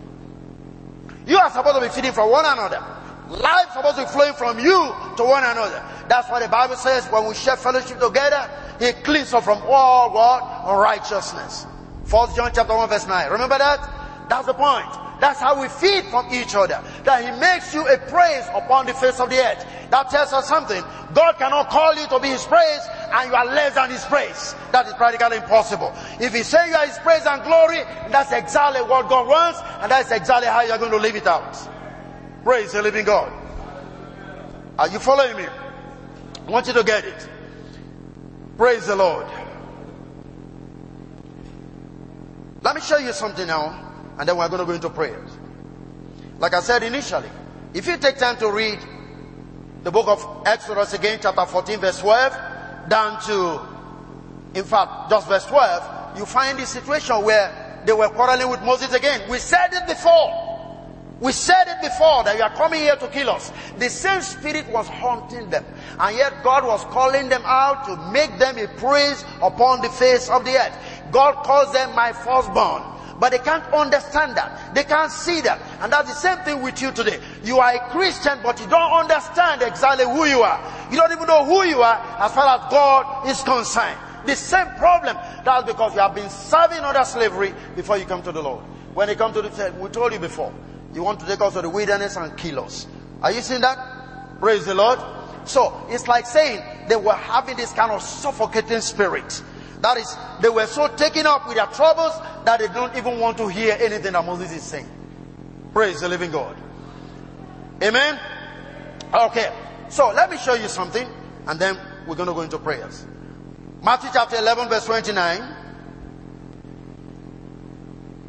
You 1.26 1.38
are 1.38 1.50
supposed 1.50 1.76
to 1.76 1.80
be 1.80 1.88
feeding 1.88 2.12
from 2.12 2.30
one 2.30 2.44
another. 2.44 2.82
Life 3.28 3.68
is 3.68 3.72
supposed 3.74 3.96
to 3.96 4.02
be 4.04 4.08
flowing 4.08 4.34
from 4.34 4.58
you 4.58 4.92
to 5.16 5.24
one 5.24 5.42
another. 5.42 5.82
That's 6.08 6.28
why 6.30 6.40
the 6.40 6.48
Bible 6.48 6.76
says 6.76 7.06
when 7.06 7.26
we 7.26 7.34
share 7.34 7.56
fellowship 7.56 7.98
together, 7.98 8.50
He 8.78 8.92
cleans 9.02 9.32
us 9.32 9.44
from 9.44 9.62
all 9.66 10.12
what? 10.12 10.42
Unrighteousness. 10.66 11.66
First 12.04 12.36
John 12.36 12.50
chapter 12.54 12.74
1 12.76 12.88
verse 12.88 13.06
9. 13.06 13.30
Remember 13.32 13.56
that? 13.56 14.28
That's 14.28 14.46
the 14.46 14.54
point. 14.54 15.03
That's 15.20 15.40
how 15.40 15.60
we 15.60 15.68
feed 15.68 16.04
from 16.06 16.32
each 16.32 16.54
other. 16.54 16.82
That 17.04 17.24
He 17.24 17.40
makes 17.40 17.72
you 17.72 17.86
a 17.86 17.98
praise 17.98 18.44
upon 18.54 18.86
the 18.86 18.94
face 18.94 19.20
of 19.20 19.30
the 19.30 19.38
earth. 19.38 19.66
That 19.90 20.10
tells 20.10 20.32
us 20.32 20.48
something. 20.48 20.82
God 21.14 21.36
cannot 21.38 21.70
call 21.70 21.94
you 21.94 22.06
to 22.08 22.18
be 22.20 22.28
His 22.28 22.44
praise 22.44 22.80
and 23.12 23.30
you 23.30 23.34
are 23.36 23.46
less 23.46 23.74
than 23.74 23.90
His 23.90 24.04
praise. 24.04 24.54
That 24.72 24.86
is 24.86 24.94
practically 24.94 25.36
impossible. 25.36 25.92
If 26.20 26.34
He 26.34 26.42
says 26.42 26.68
you 26.68 26.74
are 26.74 26.86
His 26.86 26.98
praise 26.98 27.26
and 27.26 27.42
glory, 27.44 27.82
that's 28.10 28.32
exactly 28.32 28.82
what 28.82 29.08
God 29.08 29.28
wants 29.28 29.60
and 29.80 29.90
that's 29.90 30.10
exactly 30.10 30.48
how 30.48 30.62
you 30.62 30.72
are 30.72 30.78
going 30.78 30.90
to 30.90 30.98
live 30.98 31.16
it 31.16 31.26
out. 31.26 31.56
Praise 32.42 32.72
the 32.72 32.82
living 32.82 33.04
God. 33.04 33.32
Are 34.78 34.88
you 34.88 34.98
following 34.98 35.36
me? 35.36 35.46
I 36.46 36.50
want 36.50 36.66
you 36.66 36.72
to 36.74 36.82
get 36.82 37.04
it. 37.04 37.28
Praise 38.56 38.86
the 38.86 38.96
Lord. 38.96 39.26
Let 42.62 42.74
me 42.74 42.80
show 42.80 42.96
you 42.96 43.12
something 43.12 43.46
now, 43.46 43.83
and 44.18 44.28
then 44.28 44.36
we're 44.36 44.48
going 44.48 44.60
to 44.60 44.66
go 44.66 44.72
into 44.72 44.90
prayers. 44.90 45.30
Like 46.38 46.54
I 46.54 46.60
said 46.60 46.82
initially, 46.82 47.28
if 47.72 47.86
you 47.86 47.96
take 47.96 48.18
time 48.18 48.36
to 48.38 48.50
read 48.50 48.78
the 49.82 49.90
book 49.90 50.08
of 50.08 50.46
Exodus 50.46 50.94
again, 50.94 51.18
chapter 51.20 51.44
14, 51.44 51.78
verse 51.80 51.98
12, 51.98 52.88
down 52.88 53.20
to, 53.22 53.60
in 54.58 54.64
fact, 54.64 55.10
just 55.10 55.28
verse 55.28 55.46
12, 55.46 56.18
you 56.18 56.26
find 56.26 56.58
the 56.58 56.66
situation 56.66 57.22
where 57.22 57.82
they 57.84 57.92
were 57.92 58.08
quarreling 58.08 58.48
with 58.48 58.62
Moses 58.62 58.92
again. 58.94 59.28
We 59.28 59.38
said 59.38 59.68
it 59.72 59.86
before. 59.86 60.44
We 61.20 61.32
said 61.32 61.64
it 61.68 61.80
before 61.80 62.24
that 62.24 62.36
you 62.36 62.42
are 62.42 62.54
coming 62.54 62.80
here 62.80 62.96
to 62.96 63.08
kill 63.08 63.30
us. 63.30 63.52
The 63.78 63.88
same 63.88 64.20
spirit 64.20 64.68
was 64.70 64.88
haunting 64.88 65.48
them. 65.50 65.64
And 65.98 66.16
yet 66.16 66.42
God 66.42 66.66
was 66.66 66.82
calling 66.84 67.28
them 67.28 67.42
out 67.44 67.84
to 67.86 67.96
make 68.10 68.38
them 68.38 68.58
a 68.58 68.66
praise 68.78 69.24
upon 69.40 69.80
the 69.80 69.88
face 69.90 70.28
of 70.28 70.44
the 70.44 70.52
earth. 70.52 70.76
God 71.12 71.44
calls 71.44 71.72
them 71.72 71.94
my 71.94 72.12
firstborn. 72.12 72.82
But 73.18 73.30
they 73.30 73.38
can't 73.38 73.64
understand 73.72 74.36
that. 74.36 74.74
They 74.74 74.84
can't 74.84 75.10
see 75.10 75.40
that. 75.42 75.60
And 75.80 75.92
that's 75.92 76.08
the 76.08 76.14
same 76.14 76.38
thing 76.44 76.62
with 76.62 76.82
you 76.82 76.90
today. 76.92 77.20
You 77.44 77.58
are 77.58 77.74
a 77.74 77.90
Christian, 77.90 78.38
but 78.42 78.60
you 78.60 78.66
don't 78.66 78.92
understand 78.92 79.62
exactly 79.62 80.04
who 80.04 80.24
you 80.24 80.42
are. 80.42 80.60
You 80.90 80.96
don't 80.96 81.12
even 81.12 81.26
know 81.26 81.44
who 81.44 81.62
you 81.62 81.80
are 81.82 82.00
as 82.20 82.32
far 82.32 82.58
as 82.58 82.70
God 82.70 83.28
is 83.28 83.42
concerned. 83.42 83.98
The 84.26 84.34
same 84.34 84.66
problem. 84.76 85.16
That's 85.44 85.64
because 85.66 85.94
you 85.94 86.00
have 86.00 86.14
been 86.14 86.30
serving 86.30 86.80
under 86.80 87.04
slavery 87.04 87.54
before 87.76 87.98
you 87.98 88.04
come 88.04 88.22
to 88.22 88.32
the 88.32 88.42
Lord. 88.42 88.64
When 88.94 89.08
you 89.08 89.16
come 89.16 89.32
to 89.34 89.42
the, 89.42 89.74
we 89.78 89.88
told 89.90 90.12
you 90.12 90.18
before, 90.18 90.52
you 90.92 91.02
want 91.02 91.20
to 91.20 91.26
take 91.26 91.40
us 91.40 91.54
to 91.54 91.62
the 91.62 91.68
wilderness 91.68 92.16
and 92.16 92.36
kill 92.36 92.60
us. 92.60 92.86
Are 93.22 93.32
you 93.32 93.40
seeing 93.40 93.60
that? 93.60 94.38
Praise 94.40 94.66
the 94.66 94.74
Lord. 94.74 94.98
So, 95.44 95.86
it's 95.90 96.08
like 96.08 96.26
saying 96.26 96.62
they 96.88 96.96
were 96.96 97.12
having 97.12 97.56
this 97.56 97.72
kind 97.72 97.92
of 97.92 98.02
suffocating 98.02 98.80
spirit. 98.80 99.42
That 99.84 99.98
is, 99.98 100.16
they 100.40 100.48
were 100.48 100.64
so 100.64 100.88
taken 100.88 101.26
up 101.26 101.46
with 101.46 101.56
their 101.56 101.66
troubles 101.66 102.18
that 102.46 102.58
they 102.58 102.68
don't 102.68 102.96
even 102.96 103.20
want 103.20 103.36
to 103.36 103.48
hear 103.48 103.76
anything 103.78 104.14
that 104.14 104.24
Moses 104.24 104.50
is 104.50 104.62
saying. 104.62 104.88
Praise 105.74 106.00
the 106.00 106.08
living 106.08 106.30
God. 106.30 106.56
Amen? 107.82 108.18
Okay. 109.12 109.52
So, 109.90 110.10
let 110.14 110.30
me 110.30 110.38
show 110.38 110.54
you 110.54 110.68
something 110.68 111.06
and 111.46 111.60
then 111.60 111.78
we're 112.06 112.14
going 112.14 112.28
to 112.28 112.32
go 112.32 112.40
into 112.40 112.58
prayers. 112.58 113.04
Matthew 113.82 114.08
chapter 114.10 114.36
11 114.36 114.70
verse 114.70 114.86
29. 114.86 115.54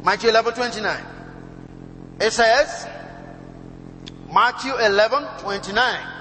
Matthew 0.04 0.28
11 0.28 0.52
29. 0.52 1.04
It 2.20 2.32
says, 2.34 2.86
Matthew 4.30 4.74
11 4.74 5.38
29. 5.38 6.15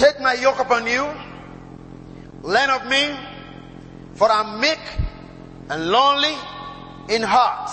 Take 0.00 0.18
my 0.18 0.32
yoke 0.32 0.58
upon 0.58 0.86
you, 0.86 1.06
learn 2.42 2.70
of 2.70 2.86
me, 2.86 3.14
for 4.14 4.32
I'm 4.32 4.58
meek 4.58 4.80
and 5.68 5.90
lonely 5.90 6.34
in 7.10 7.20
heart, 7.20 7.68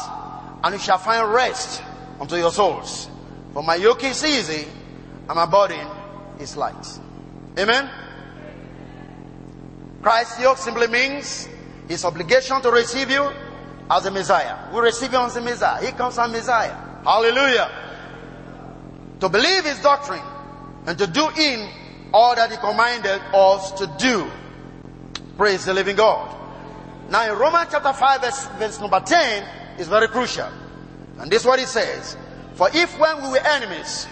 and 0.62 0.74
you 0.74 0.80
shall 0.80 0.98
find 0.98 1.32
rest 1.32 1.82
unto 2.20 2.36
your 2.36 2.52
souls. 2.52 3.08
For 3.54 3.64
my 3.64 3.76
yoke 3.76 4.04
is 4.04 4.26
easy 4.26 4.68
and 5.30 5.36
my 5.38 5.46
burden 5.46 5.88
is 6.38 6.58
light. 6.58 7.00
Amen. 7.58 7.90
Christ's 10.02 10.42
yoke 10.42 10.58
simply 10.58 10.88
means 10.88 11.48
his 11.88 12.04
obligation 12.04 12.62
to 12.62 12.72
receive 12.72 13.10
you 13.10 13.32
as 13.90 14.06
a 14.06 14.12
Messiah. 14.12 14.70
We 14.74 14.82
receive 14.82 15.12
him 15.12 15.22
as 15.22 15.38
a 15.38 15.42
Messiah. 15.42 15.86
He 15.86 15.94
comes 15.94 16.18
as 16.18 16.30
a 16.30 16.34
Messiah. 16.34 16.76
Hallelujah. 17.06 17.72
To 19.22 19.30
believe 19.30 19.64
his 19.64 19.82
doctrine 19.82 20.26
and 20.86 20.98
to 20.98 21.08
do 21.08 21.30
in 21.30 21.87
all 22.14 22.36
that 22.36 22.52
he 22.52 22.58
commanded 22.58 23.22
us 23.34 23.72
to 23.74 23.88
do. 23.98 24.30
Praise 25.38 25.66
the 25.66 25.74
living 25.74 25.96
God. 25.96 26.36
Now 27.10 27.32
in 27.32 27.38
Romans 27.38 27.70
chapter 27.72 27.94
5 27.94 28.22
verse, 28.22 28.48
verse 28.58 28.80
number 28.80 29.00
10 29.00 29.80
is 29.80 29.88
very 29.88 30.08
crucial. 30.08 30.50
And 31.20 31.32
this 31.32 31.42
is 31.42 31.48
what 31.48 31.60
it 31.60 31.68
says. 31.68 32.18
For 32.56 32.70
if 32.74 32.98
when 33.00 33.24
we 33.24 33.30
were 33.30 33.46
enemies, 33.46 34.08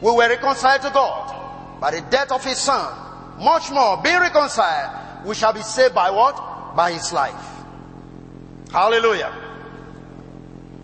we 0.00 0.10
were 0.10 0.28
reconciled 0.28 0.82
to 0.82 0.90
God 0.90 1.80
by 1.80 1.90
the 1.90 2.00
death 2.10 2.32
of 2.32 2.44
his 2.44 2.58
son, 2.58 2.92
much 3.38 3.70
more 3.70 4.00
being 4.02 4.18
reconciled, 4.18 5.26
we 5.26 5.34
shall 5.34 5.52
be 5.52 5.62
saved 5.62 5.94
by 5.94 6.10
what? 6.10 6.74
By 6.74 6.92
his 6.92 7.12
life. 7.12 7.62
Hallelujah. 8.70 9.32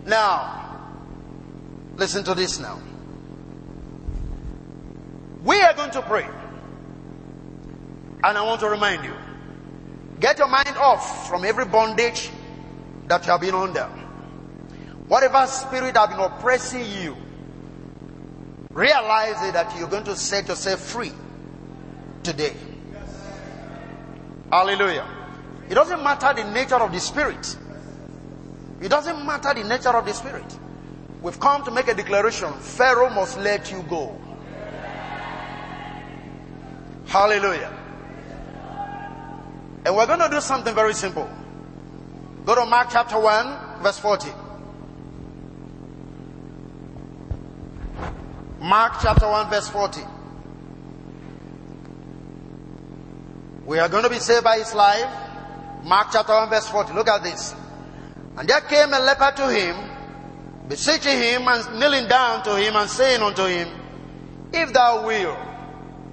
Now, 0.05 0.79
listen 1.95 2.23
to 2.23 2.33
this 2.33 2.59
now. 2.59 2.79
We 5.43 5.59
are 5.61 5.73
going 5.73 5.91
to 5.91 6.01
pray. 6.03 6.27
And 8.23 8.37
I 8.37 8.41
want 8.43 8.59
to 8.61 8.69
remind 8.69 9.03
you, 9.03 9.13
get 10.19 10.37
your 10.37 10.47
mind 10.47 10.77
off 10.77 11.27
from 11.27 11.43
every 11.43 11.65
bondage 11.65 12.29
that 13.07 13.25
you 13.25 13.31
have 13.31 13.41
been 13.41 13.55
under. 13.55 13.89
Whatever 15.07 15.45
spirit 15.47 15.97
has 15.97 16.09
been 16.09 16.19
oppressing 16.19 16.85
you, 17.01 17.17
realize 18.69 19.51
that 19.51 19.75
you're 19.77 19.89
going 19.89 20.03
to 20.05 20.15
set 20.15 20.47
yourself 20.47 20.79
free 20.79 21.11
today. 22.23 22.55
Hallelujah. 24.51 25.07
It 25.69 25.73
doesn't 25.73 26.03
matter 26.03 26.33
the 26.33 26.49
nature 26.51 26.75
of 26.75 26.91
the 26.91 26.99
spirit. 26.99 27.57
It 28.81 28.89
doesn't 28.89 29.25
matter 29.25 29.53
the 29.53 29.67
nature 29.67 29.89
of 29.89 30.05
the 30.05 30.13
spirit. 30.13 30.57
We've 31.21 31.39
come 31.39 31.63
to 31.65 31.71
make 31.71 31.87
a 31.87 31.93
declaration. 31.93 32.53
Pharaoh 32.53 33.09
must 33.09 33.39
let 33.39 33.71
you 33.71 33.83
go. 33.83 34.19
Hallelujah. 37.07 37.80
And 39.83 39.95
we're 39.95 40.05
going 40.05 40.19
to 40.19 40.29
do 40.29 40.41
something 40.41 40.75
very 40.75 40.93
simple. 40.93 41.29
Go 42.45 42.55
to 42.55 42.65
Mark 42.65 42.89
chapter 42.91 43.19
1, 43.19 43.81
verse 43.81 43.97
40. 43.97 44.29
Mark 48.59 48.93
chapter 49.01 49.27
1, 49.27 49.49
verse 49.49 49.69
40. 49.69 50.01
We 53.65 53.79
are 53.79 53.89
going 53.89 54.03
to 54.03 54.09
be 54.09 54.19
saved 54.19 54.43
by 54.43 54.59
his 54.59 54.73
life. 54.75 55.09
Mark 55.83 56.09
chapter 56.11 56.33
1, 56.33 56.49
verse 56.49 56.67
40. 56.67 56.93
Look 56.93 57.07
at 57.07 57.23
this. 57.23 57.55
And 58.37 58.47
there 58.47 58.61
came 58.61 58.93
a 58.93 58.99
leper 58.99 59.33
to 59.37 59.49
him, 59.49 59.75
beseeching 60.67 61.17
him 61.17 61.47
and 61.47 61.79
kneeling 61.79 62.07
down 62.07 62.43
to 62.43 62.55
him 62.55 62.75
and 62.75 62.89
saying 62.89 63.21
unto 63.21 63.45
him, 63.45 63.67
If 64.53 64.73
thou 64.73 65.07
wilt, 65.07 65.37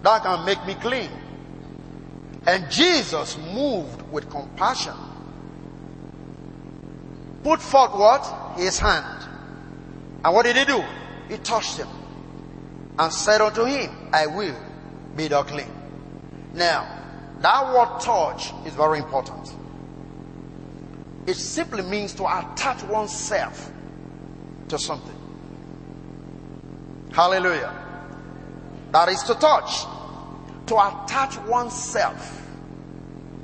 thou 0.02 0.18
can 0.20 0.46
make 0.46 0.64
me 0.66 0.74
clean. 0.74 1.10
And 2.48 2.70
Jesus, 2.70 3.36
moved 3.52 4.00
with 4.10 4.30
compassion, 4.30 4.94
put 7.42 7.60
forth 7.60 7.92
what? 7.92 8.56
His 8.56 8.78
hand. 8.78 9.28
And 10.24 10.34
what 10.34 10.46
did 10.46 10.56
he 10.56 10.64
do? 10.64 10.82
He 11.28 11.36
touched 11.36 11.76
him 11.76 11.88
and 12.98 13.12
said 13.12 13.42
unto 13.42 13.64
him, 13.64 13.90
I 14.14 14.28
will 14.28 14.56
be 15.14 15.28
thou 15.28 15.42
clean. 15.42 15.70
Now, 16.54 16.88
that 17.40 17.66
word 17.66 18.00
touch 18.00 18.50
is 18.64 18.72
very 18.72 19.00
important. 19.00 19.54
It 21.26 21.34
simply 21.34 21.82
means 21.82 22.14
to 22.14 22.24
attach 22.24 22.82
oneself 22.84 23.70
to 24.68 24.78
something. 24.78 25.18
Hallelujah. 27.12 27.74
That 28.92 29.10
is 29.10 29.22
to 29.24 29.34
touch. 29.34 29.84
To 30.68 30.76
attach 30.76 31.36
oneself 31.40 32.36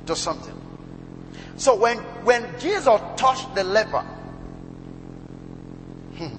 to 0.05 0.15
something. 0.15 0.53
So 1.57 1.75
when, 1.75 1.97
when 2.25 2.47
Jesus 2.59 2.99
touched 3.15 3.53
the 3.55 3.63
leper, 3.63 4.05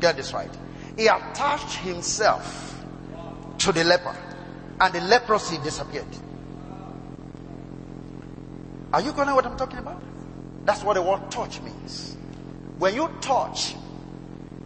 get 0.00 0.16
this 0.16 0.32
right. 0.32 0.50
He 0.96 1.06
attached 1.06 1.76
himself 1.78 2.82
to 3.58 3.72
the 3.72 3.84
leper 3.84 4.16
and 4.80 4.94
the 4.94 5.00
leprosy 5.00 5.58
disappeared. 5.58 6.06
Are 8.92 9.00
you 9.00 9.12
going 9.12 9.26
to 9.26 9.30
know 9.30 9.34
what 9.34 9.46
I'm 9.46 9.56
talking 9.56 9.78
about? 9.78 10.00
That's 10.64 10.82
what 10.84 10.94
the 10.94 11.02
word 11.02 11.30
touch 11.30 11.60
means. 11.60 12.16
When 12.78 12.94
you 12.94 13.10
touch, 13.20 13.74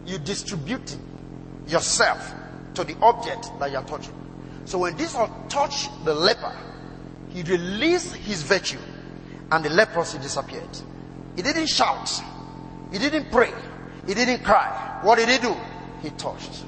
you 0.05 0.17
distribute 0.19 0.95
yourself 1.67 2.33
to 2.75 2.83
the 2.83 2.95
object 3.01 3.51
that 3.59 3.71
you're 3.71 3.83
touching. 3.83 4.13
So 4.65 4.77
when 4.77 4.95
this 4.97 5.15
touched 5.49 5.89
the 6.05 6.13
leper, 6.13 6.55
he 7.29 7.43
released 7.43 8.15
his 8.15 8.43
virtue 8.43 8.79
and 9.51 9.63
the 9.63 9.69
leprosy 9.69 10.17
disappeared. 10.19 10.77
He 11.35 11.41
didn't 11.41 11.67
shout. 11.67 12.09
He 12.91 12.97
didn't 12.97 13.31
pray. 13.31 13.53
He 14.07 14.13
didn't 14.13 14.43
cry. 14.43 14.99
What 15.03 15.17
did 15.17 15.29
he 15.29 15.37
do? 15.37 15.55
He 16.01 16.09
touched. 16.11 16.63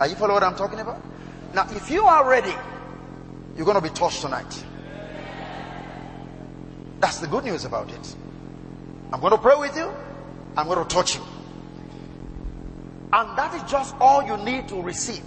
Are 0.00 0.06
you 0.08 0.14
following 0.14 0.34
what 0.34 0.42
I'm 0.42 0.56
talking 0.56 0.80
about? 0.80 1.02
Now, 1.54 1.66
if 1.70 1.90
you 1.90 2.04
are 2.04 2.28
ready, 2.28 2.54
you're 3.56 3.64
going 3.64 3.76
to 3.76 3.82
be 3.82 3.94
touched 3.94 4.22
tonight. 4.22 4.64
That's 7.00 7.20
the 7.20 7.26
good 7.26 7.44
news 7.44 7.64
about 7.64 7.90
it. 7.92 8.16
I'm 9.12 9.20
going 9.20 9.32
to 9.32 9.38
pray 9.38 9.54
with 9.56 9.76
you. 9.76 9.92
I'm 10.56 10.66
going 10.66 10.84
to 10.84 10.92
touch 10.92 11.16
you. 11.16 11.22
And 13.12 13.38
that 13.38 13.54
is 13.54 13.70
just 13.70 13.94
all 14.00 14.22
you 14.24 14.36
need 14.38 14.68
to 14.68 14.82
receive. 14.82 15.22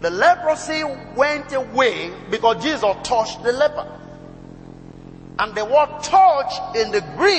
The 0.00 0.10
leprosy 0.10 0.84
went 1.16 1.52
away 1.52 2.12
because 2.30 2.62
Jesus 2.62 2.94
touched 3.02 3.42
the 3.42 3.52
leper. 3.52 3.86
And 5.40 5.54
the 5.54 5.64
word 5.64 6.02
touch 6.02 6.76
in 6.76 6.90
the 6.90 7.00
Greek 7.16 7.36